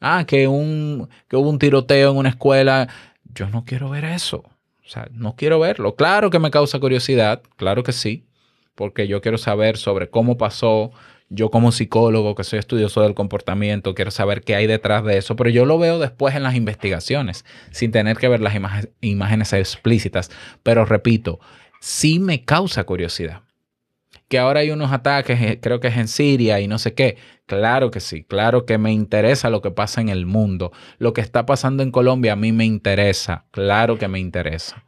Ah, 0.00 0.24
que, 0.26 0.48
un, 0.48 1.08
que 1.28 1.36
hubo 1.36 1.50
un 1.50 1.58
tiroteo 1.58 2.12
en 2.12 2.16
una 2.16 2.30
escuela. 2.30 2.88
Yo 3.24 3.48
no 3.48 3.64
quiero 3.64 3.90
ver 3.90 4.04
eso. 4.04 4.38
O 4.38 4.88
sea, 4.88 5.08
no 5.12 5.36
quiero 5.36 5.60
verlo. 5.60 5.94
Claro 5.94 6.30
que 6.30 6.38
me 6.38 6.50
causa 6.50 6.80
curiosidad, 6.80 7.42
claro 7.56 7.84
que 7.84 7.92
sí, 7.92 8.26
porque 8.74 9.06
yo 9.06 9.20
quiero 9.20 9.38
saber 9.38 9.76
sobre 9.76 10.10
cómo 10.10 10.36
pasó. 10.36 10.90
Yo 11.32 11.48
como 11.52 11.70
psicólogo, 11.70 12.34
que 12.34 12.42
soy 12.42 12.58
estudioso 12.58 13.02
del 13.02 13.14
comportamiento, 13.14 13.94
quiero 13.94 14.10
saber 14.10 14.40
qué 14.40 14.56
hay 14.56 14.66
detrás 14.66 15.04
de 15.04 15.16
eso, 15.16 15.36
pero 15.36 15.48
yo 15.48 15.64
lo 15.64 15.78
veo 15.78 16.00
después 16.00 16.34
en 16.34 16.42
las 16.42 16.56
investigaciones, 16.56 17.44
sin 17.70 17.92
tener 17.92 18.16
que 18.16 18.26
ver 18.26 18.40
las 18.40 18.54
imágenes 19.00 19.52
explícitas. 19.52 20.32
Pero 20.64 20.84
repito, 20.84 21.38
sí 21.80 22.18
me 22.18 22.44
causa 22.44 22.82
curiosidad 22.82 23.42
que 24.30 24.38
ahora 24.38 24.60
hay 24.60 24.70
unos 24.70 24.92
ataques, 24.92 25.40
eh, 25.42 25.58
creo 25.60 25.80
que 25.80 25.88
es 25.88 25.96
en 25.96 26.06
Siria 26.06 26.60
y 26.60 26.68
no 26.68 26.78
sé 26.78 26.94
qué. 26.94 27.16
Claro 27.46 27.90
que 27.90 27.98
sí, 27.98 28.22
claro 28.22 28.64
que 28.64 28.78
me 28.78 28.92
interesa 28.92 29.50
lo 29.50 29.60
que 29.60 29.72
pasa 29.72 30.00
en 30.00 30.08
el 30.08 30.24
mundo. 30.24 30.70
Lo 30.98 31.12
que 31.12 31.20
está 31.20 31.46
pasando 31.46 31.82
en 31.82 31.90
Colombia 31.90 32.34
a 32.34 32.36
mí 32.36 32.52
me 32.52 32.64
interesa, 32.64 33.44
claro 33.50 33.98
que 33.98 34.06
me 34.06 34.20
interesa. 34.20 34.84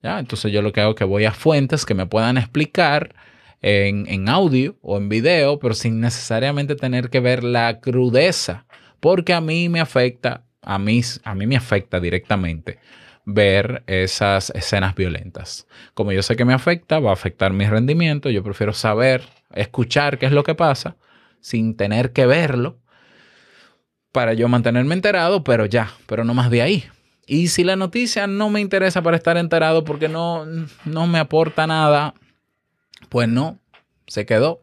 ¿Ya? 0.00 0.20
Entonces 0.20 0.52
yo 0.52 0.62
lo 0.62 0.72
que 0.72 0.80
hago 0.80 0.90
es 0.90 0.96
que 0.96 1.04
voy 1.04 1.24
a 1.24 1.32
fuentes 1.32 1.84
que 1.84 1.94
me 1.94 2.06
puedan 2.06 2.38
explicar 2.38 3.16
en, 3.62 4.06
en 4.08 4.28
audio 4.28 4.76
o 4.80 4.96
en 4.96 5.08
video, 5.08 5.58
pero 5.58 5.74
sin 5.74 6.00
necesariamente 6.00 6.76
tener 6.76 7.10
que 7.10 7.18
ver 7.18 7.42
la 7.42 7.80
crudeza, 7.80 8.64
porque 9.00 9.34
a 9.34 9.40
mí 9.40 9.68
me 9.68 9.80
afecta, 9.80 10.44
a 10.62 10.78
mí, 10.78 11.00
a 11.24 11.34
mí 11.34 11.48
me 11.48 11.56
afecta 11.56 11.98
directamente 11.98 12.78
ver 13.30 13.82
esas 13.86 14.48
escenas 14.50 14.94
violentas. 14.94 15.66
Como 15.92 16.12
yo 16.12 16.22
sé 16.22 16.34
que 16.34 16.46
me 16.46 16.54
afecta, 16.54 16.98
va 16.98 17.10
a 17.10 17.12
afectar 17.12 17.52
mi 17.52 17.66
rendimiento, 17.66 18.30
yo 18.30 18.42
prefiero 18.42 18.72
saber, 18.72 19.22
escuchar 19.54 20.18
qué 20.18 20.24
es 20.26 20.32
lo 20.32 20.44
que 20.44 20.54
pasa 20.54 20.96
sin 21.40 21.76
tener 21.76 22.12
que 22.12 22.24
verlo 22.24 22.78
para 24.12 24.32
yo 24.32 24.48
mantenerme 24.48 24.94
enterado, 24.94 25.44
pero 25.44 25.66
ya, 25.66 25.92
pero 26.06 26.24
no 26.24 26.32
más 26.32 26.50
de 26.50 26.62
ahí. 26.62 26.84
Y 27.26 27.48
si 27.48 27.64
la 27.64 27.76
noticia 27.76 28.26
no 28.26 28.48
me 28.48 28.62
interesa 28.62 29.02
para 29.02 29.18
estar 29.18 29.36
enterado 29.36 29.84
porque 29.84 30.08
no, 30.08 30.46
no 30.86 31.06
me 31.06 31.18
aporta 31.18 31.66
nada, 31.66 32.14
pues 33.10 33.28
no, 33.28 33.58
se 34.06 34.24
quedó. 34.24 34.62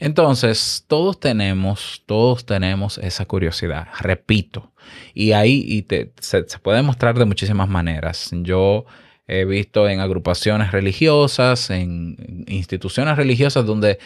Entonces, 0.00 0.84
todos 0.88 1.20
tenemos, 1.20 2.02
todos 2.06 2.44
tenemos 2.44 2.98
esa 2.98 3.26
curiosidad, 3.26 3.86
repito, 4.00 4.72
y 5.14 5.32
ahí 5.32 5.86
se, 6.20 6.44
puede 6.62 6.82
mostrar 6.82 7.18
de 7.18 7.24
muchísimas 7.24 7.68
maneras. 7.68 8.30
Yo 8.32 8.86
he 9.26 9.44
visto 9.44 9.88
en 9.88 10.00
agrupaciones 10.00 10.72
religiosas, 10.72 11.70
en 11.70 12.44
instituciones 12.46 13.16
religiosas 13.16 13.64
donde, 13.66 13.98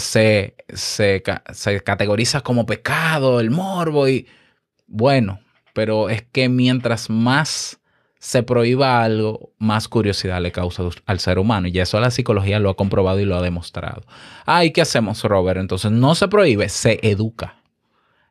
se, 0.00 1.22
categoriza 1.84 2.40
como 2.42 2.66
pecado 2.66 3.40
el 3.40 3.50
morbo 3.50 4.08
y 4.08 4.26
bueno, 4.86 5.40
pero 5.72 6.10
es 6.10 6.22
que 6.22 6.48
mientras 6.48 7.10
más 7.10 7.80
se 8.18 8.42
prohíba 8.42 9.02
algo, 9.02 9.52
más 9.58 9.88
curiosidad 9.88 10.40
le 10.40 10.50
causa 10.50 10.82
al 11.06 11.20
ser 11.20 11.38
humano. 11.38 11.68
Y 11.68 11.78
eso 11.78 12.00
la 12.00 12.10
psicología 12.10 12.58
lo 12.58 12.70
ha 12.70 12.74
comprobado 12.76 13.20
y 13.20 13.24
lo 13.24 13.36
ha 13.36 13.42
demostrado. 13.42 14.02
Ah, 14.46 14.64
¿y 14.64 14.72
qué 14.72 14.82
hacemos, 14.82 15.22
Robert? 15.22 15.60
Entonces 15.60 15.92
no 15.92 16.14
se 16.14 16.28
prohíbe, 16.28 16.68
se 16.68 16.98
educa. 17.02 17.55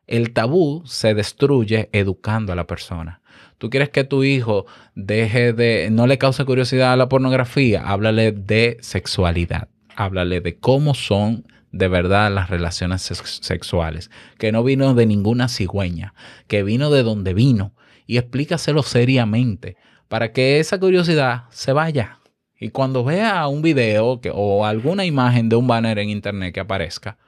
El 0.06 0.32
tabú 0.32 0.82
se 0.86 1.14
destruye 1.14 1.88
educando 1.92 2.52
a 2.52 2.56
la 2.56 2.66
persona. 2.66 3.20
Tú 3.58 3.70
quieres 3.70 3.88
que 3.88 4.04
tu 4.04 4.22
hijo 4.22 4.66
deje 4.94 5.52
de, 5.52 5.88
no 5.90 6.06
le 6.06 6.18
cause 6.18 6.44
curiosidad 6.44 6.92
a 6.92 6.96
la 6.96 7.08
pornografía, 7.08 7.82
háblale 7.82 8.32
de 8.32 8.76
sexualidad, 8.80 9.68
háblale 9.96 10.40
de 10.40 10.58
cómo 10.58 10.94
son 10.94 11.44
de 11.72 11.88
verdad 11.88 12.32
las 12.32 12.50
relaciones 12.50 13.02
sexuales, 13.02 14.10
que 14.38 14.52
no 14.52 14.62
vino 14.62 14.94
de 14.94 15.06
ninguna 15.06 15.48
cigüeña, 15.48 16.14
que 16.46 16.62
vino 16.62 16.90
de 16.90 17.02
donde 17.02 17.34
vino, 17.34 17.74
y 18.06 18.18
explícaselo 18.18 18.82
seriamente 18.82 19.76
para 20.08 20.32
que 20.32 20.60
esa 20.60 20.78
curiosidad 20.78 21.44
se 21.50 21.72
vaya. 21.72 22.20
Y 22.58 22.70
cuando 22.70 23.04
vea 23.04 23.46
un 23.48 23.60
video 23.60 24.20
o 24.32 24.64
alguna 24.64 25.04
imagen 25.04 25.48
de 25.48 25.56
un 25.56 25.66
banner 25.66 25.98
en 25.98 26.10
internet 26.10 26.54
que 26.54 26.60
aparezca, 26.60 27.18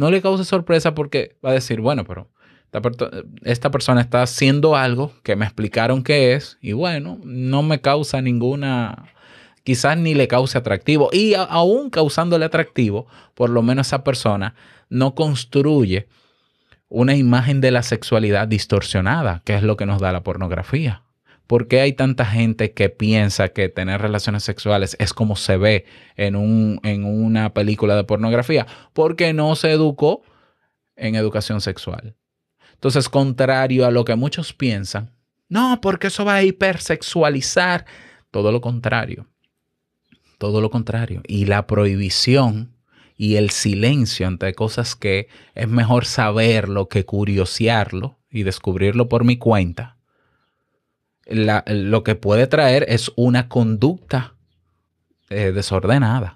no 0.00 0.10
le 0.10 0.22
cause 0.22 0.46
sorpresa 0.46 0.94
porque 0.94 1.36
va 1.44 1.50
a 1.50 1.52
decir, 1.52 1.82
bueno, 1.82 2.04
pero 2.04 2.30
esta, 3.42 3.70
persona 3.70 4.00
está 4.00 4.22
haciendo 4.22 4.74
algo 4.74 5.12
que 5.22 5.36
me 5.36 5.44
explicaron 5.44 6.02
qué 6.02 6.32
es 6.32 6.56
y 6.62 6.72
bueno, 6.72 7.20
no 7.22 7.62
me 7.62 7.82
causa 7.82 8.22
ninguna, 8.22 9.12
quizás 9.62 9.98
ni 9.98 10.14
le 10.14 10.26
cause 10.26 10.56
atractivo. 10.56 11.10
Y 11.12 11.34
aún 11.34 11.90
causándole 11.90 12.46
atractivo, 12.46 13.08
por 13.34 13.50
lo 13.50 13.60
menos 13.60 13.88
esa 13.88 14.02
persona 14.02 14.54
no 14.88 15.14
construye 15.14 16.08
una 16.88 17.14
imagen 17.14 17.60
de 17.60 17.70
la 17.70 17.82
sexualidad 17.82 18.48
distorsionada, 18.48 19.42
que 19.44 19.54
es 19.54 19.62
lo 19.62 19.76
que 19.76 19.84
nos 19.84 20.00
da 20.00 20.12
la 20.12 20.22
pornografía. 20.22 21.02
¿Por 21.50 21.66
qué 21.66 21.80
hay 21.80 21.94
tanta 21.94 22.24
gente 22.24 22.74
que 22.74 22.90
piensa 22.90 23.48
que 23.48 23.68
tener 23.68 24.00
relaciones 24.00 24.44
sexuales 24.44 24.96
es 25.00 25.12
como 25.12 25.34
se 25.34 25.56
ve 25.56 25.84
en, 26.14 26.36
un, 26.36 26.78
en 26.84 27.04
una 27.04 27.52
película 27.54 27.96
de 27.96 28.04
pornografía? 28.04 28.68
Porque 28.92 29.32
no 29.32 29.56
se 29.56 29.72
educó 29.72 30.22
en 30.94 31.16
educación 31.16 31.60
sexual. 31.60 32.14
Entonces, 32.74 33.08
contrario 33.08 33.84
a 33.84 33.90
lo 33.90 34.04
que 34.04 34.14
muchos 34.14 34.52
piensan, 34.52 35.12
no, 35.48 35.80
porque 35.82 36.06
eso 36.06 36.24
va 36.24 36.36
a 36.36 36.44
hipersexualizar. 36.44 37.84
Todo 38.30 38.52
lo 38.52 38.60
contrario. 38.60 39.26
Todo 40.38 40.60
lo 40.60 40.70
contrario. 40.70 41.20
Y 41.26 41.46
la 41.46 41.66
prohibición 41.66 42.76
y 43.16 43.34
el 43.34 43.50
silencio 43.50 44.28
ante 44.28 44.54
cosas 44.54 44.94
que 44.94 45.26
es 45.56 45.66
mejor 45.66 46.04
saberlo 46.04 46.88
que 46.88 47.04
curiosearlo 47.04 48.20
y 48.30 48.44
descubrirlo 48.44 49.08
por 49.08 49.24
mi 49.24 49.36
cuenta, 49.36 49.96
lo 51.30 52.04
que 52.04 52.14
puede 52.14 52.46
traer 52.46 52.84
es 52.88 53.10
una 53.16 53.48
conducta 53.48 54.34
eh, 55.30 55.52
desordenada. 55.52 56.34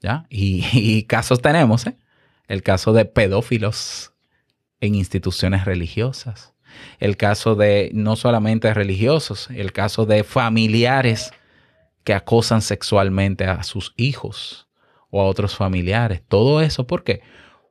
¿ya? 0.00 0.26
Y, 0.30 1.04
casos 1.04 1.40
tenemos, 1.42 1.86
¿eh? 1.86 1.96
el 2.48 2.62
caso 2.62 2.92
de 2.92 3.04
pedófilos 3.04 4.12
en 4.80 4.94
instituciones 4.94 5.64
religiosas, 5.64 6.54
el 6.98 7.16
caso 7.16 7.54
de 7.54 7.90
no 7.92 8.16
solamente 8.16 8.72
religiosos, 8.72 9.48
el 9.50 9.72
caso 9.72 10.06
de 10.06 10.24
familiares 10.24 11.32
que 12.04 12.14
acosan 12.14 12.62
sexualmente 12.62 13.44
a 13.44 13.62
sus 13.62 13.92
hijos 13.96 14.68
o 15.10 15.20
a 15.20 15.24
otros 15.24 15.54
familiares. 15.54 16.22
Todo 16.26 16.60
eso, 16.60 16.86
¿por 16.86 17.04
qué? 17.04 17.20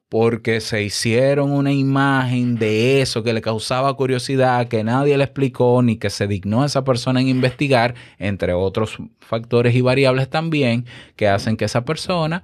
Porque 0.09 0.59
se 0.59 0.81
hicieron 0.81 1.51
una 1.51 1.71
imagen 1.71 2.55
de 2.55 3.01
eso 3.01 3.21
que 3.21 3.31
le 3.31 3.41
causaba 3.41 3.93
curiosidad, 3.93 4.67
que 4.67 4.83
nadie 4.83 5.17
le 5.17 5.23
explicó 5.23 5.81
ni 5.83 5.97
que 5.97 6.09
se 6.09 6.25
dignó 6.25 6.63
a 6.63 6.65
esa 6.65 6.83
persona 6.83 7.21
en 7.21 7.27
investigar, 7.27 7.93
entre 8.17 8.53
otros 8.53 8.97
factores 9.19 9.75
y 9.75 9.81
variables 9.81 10.27
también, 10.27 10.85
que 11.15 11.27
hacen 11.27 11.57
que 11.57 11.65
esa 11.65 11.85
persona 11.85 12.43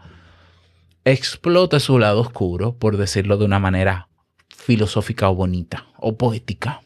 explote 1.06 1.80
su 1.80 1.98
lado 1.98 2.22
oscuro, 2.22 2.76
por 2.78 2.98
decirlo 2.98 3.38
de 3.38 3.46
una 3.46 3.60
manera 3.60 4.10
filosófica 4.56 5.30
o 5.30 5.36
bonita 5.36 5.88
o 5.98 6.18
poética. 6.18 6.82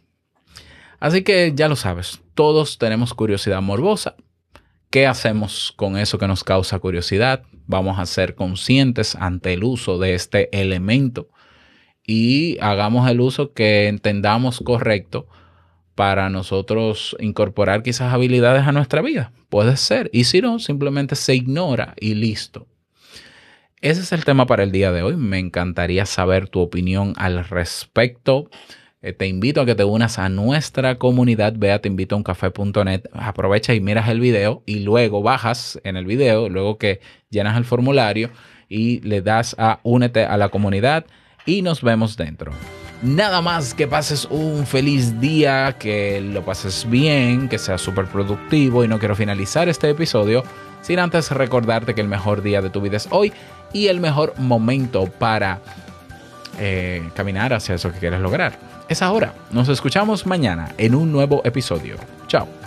Así 1.00 1.24
que 1.24 1.54
ya 1.56 1.68
lo 1.68 1.76
sabes, 1.76 2.22
todos 2.36 2.78
tenemos 2.78 3.14
curiosidad 3.14 3.62
morbosa. 3.62 4.16
¿Qué 4.92 5.06
hacemos 5.06 5.72
con 5.76 5.98
eso 5.98 6.18
que 6.18 6.28
nos 6.28 6.44
causa 6.44 6.80
curiosidad? 6.80 7.44
Vamos 7.68 8.00
a 8.00 8.08
ser 8.08 8.34
conscientes 8.34 9.16
ante 9.16 9.54
el 9.54 9.64
uso 9.64 10.00
de 10.00 10.16
este 10.16 10.50
elemento 10.60 11.30
y 12.04 12.58
hagamos 12.60 13.08
el 13.08 13.22
uso 13.22 13.54
que 13.54 13.88
entendamos 13.88 14.62
correcto 14.66 15.28
para 15.94 16.32
nosotros 16.32 17.16
incorporar 17.20 17.84
quizás 17.84 18.12
habilidades 18.12 18.66
a 18.66 18.72
nuestra 18.72 19.04
vida. 19.04 19.32
Puede 19.50 19.78
ser. 19.78 20.10
Y 20.12 20.24
si 20.24 20.42
no, 20.42 20.58
simplemente 20.58 21.16
se 21.16 21.36
ignora 21.36 21.94
y 22.00 22.16
listo. 22.16 22.66
Ese 23.82 24.02
es 24.02 24.12
el 24.12 24.26
tema 24.26 24.48
para 24.48 24.64
el 24.64 24.72
día 24.72 24.92
de 24.92 25.04
hoy. 25.04 25.16
Me 25.18 25.38
encantaría 25.38 26.08
saber 26.08 26.50
tu 26.50 26.62
opinión 26.62 27.14
al 27.18 27.46
respecto. 27.48 28.50
Eh, 29.02 29.14
te 29.14 29.28
invito 29.28 29.62
a 29.62 29.66
que 29.66 29.76
te 29.76 29.86
unas 29.86 30.20
a 30.20 30.28
nuestra 30.28 30.96
comunidad. 30.96 31.54
Ve 31.56 31.72
a 31.72 31.80
teinvitouncafe.net. 31.80 33.04
Aprovecha 33.14 33.74
y 33.74 33.80
miras 33.80 34.10
el 34.10 34.20
video 34.20 34.62
y 34.66 34.80
luego 34.80 35.22
bajas 35.22 35.80
en 35.84 35.96
el 35.96 36.06
video, 36.06 36.50
luego 36.50 36.78
que 36.78 37.00
llenas 37.30 37.56
el 37.58 37.64
formulario 37.64 38.30
y 38.68 39.00
le 39.02 39.22
das 39.22 39.56
a 39.58 39.80
únete 39.84 40.26
a 40.26 40.36
la 40.36 40.50
comunidad 40.50 41.06
y 41.46 41.62
nos 41.62 41.82
vemos 41.82 42.18
dentro. 42.18 42.52
Nada 43.02 43.42
más 43.42 43.74
que 43.74 43.88
pases 43.88 44.26
un 44.30 44.66
feliz 44.68 45.22
día, 45.22 45.78
que 45.80 46.20
lo 46.20 46.44
pases 46.44 46.86
bien, 46.90 47.48
que 47.48 47.58
sea 47.58 47.78
súper 47.78 48.06
productivo 48.08 48.84
y 48.84 48.90
no 48.90 49.00
quiero 49.00 49.16
finalizar 49.16 49.70
este 49.70 49.90
episodio 49.90 50.44
sin 50.82 51.00
antes 51.00 51.32
recordarte 51.32 51.96
que 51.96 52.02
el 52.02 52.10
mejor 52.10 52.42
día 52.42 52.62
de 52.62 52.70
tu 52.70 52.82
vida 52.82 52.98
es 52.98 53.08
hoy 53.12 53.32
y 53.72 53.88
el 53.88 54.02
mejor 54.02 54.34
momento 54.38 55.06
para 55.06 55.62
eh, 56.60 57.10
caminar 57.16 57.54
hacia 57.54 57.76
eso 57.76 57.94
que 57.94 58.00
quieres 58.00 58.20
lograr. 58.20 58.79
Es 58.90 59.04
ahora. 59.04 59.36
Nos 59.52 59.70
escuchamos 59.70 60.26
mañana 60.26 60.74
en 60.80 60.96
un 60.96 61.12
nuevo 61.12 61.42
episodio. 61.46 61.96
Chao. 62.28 62.59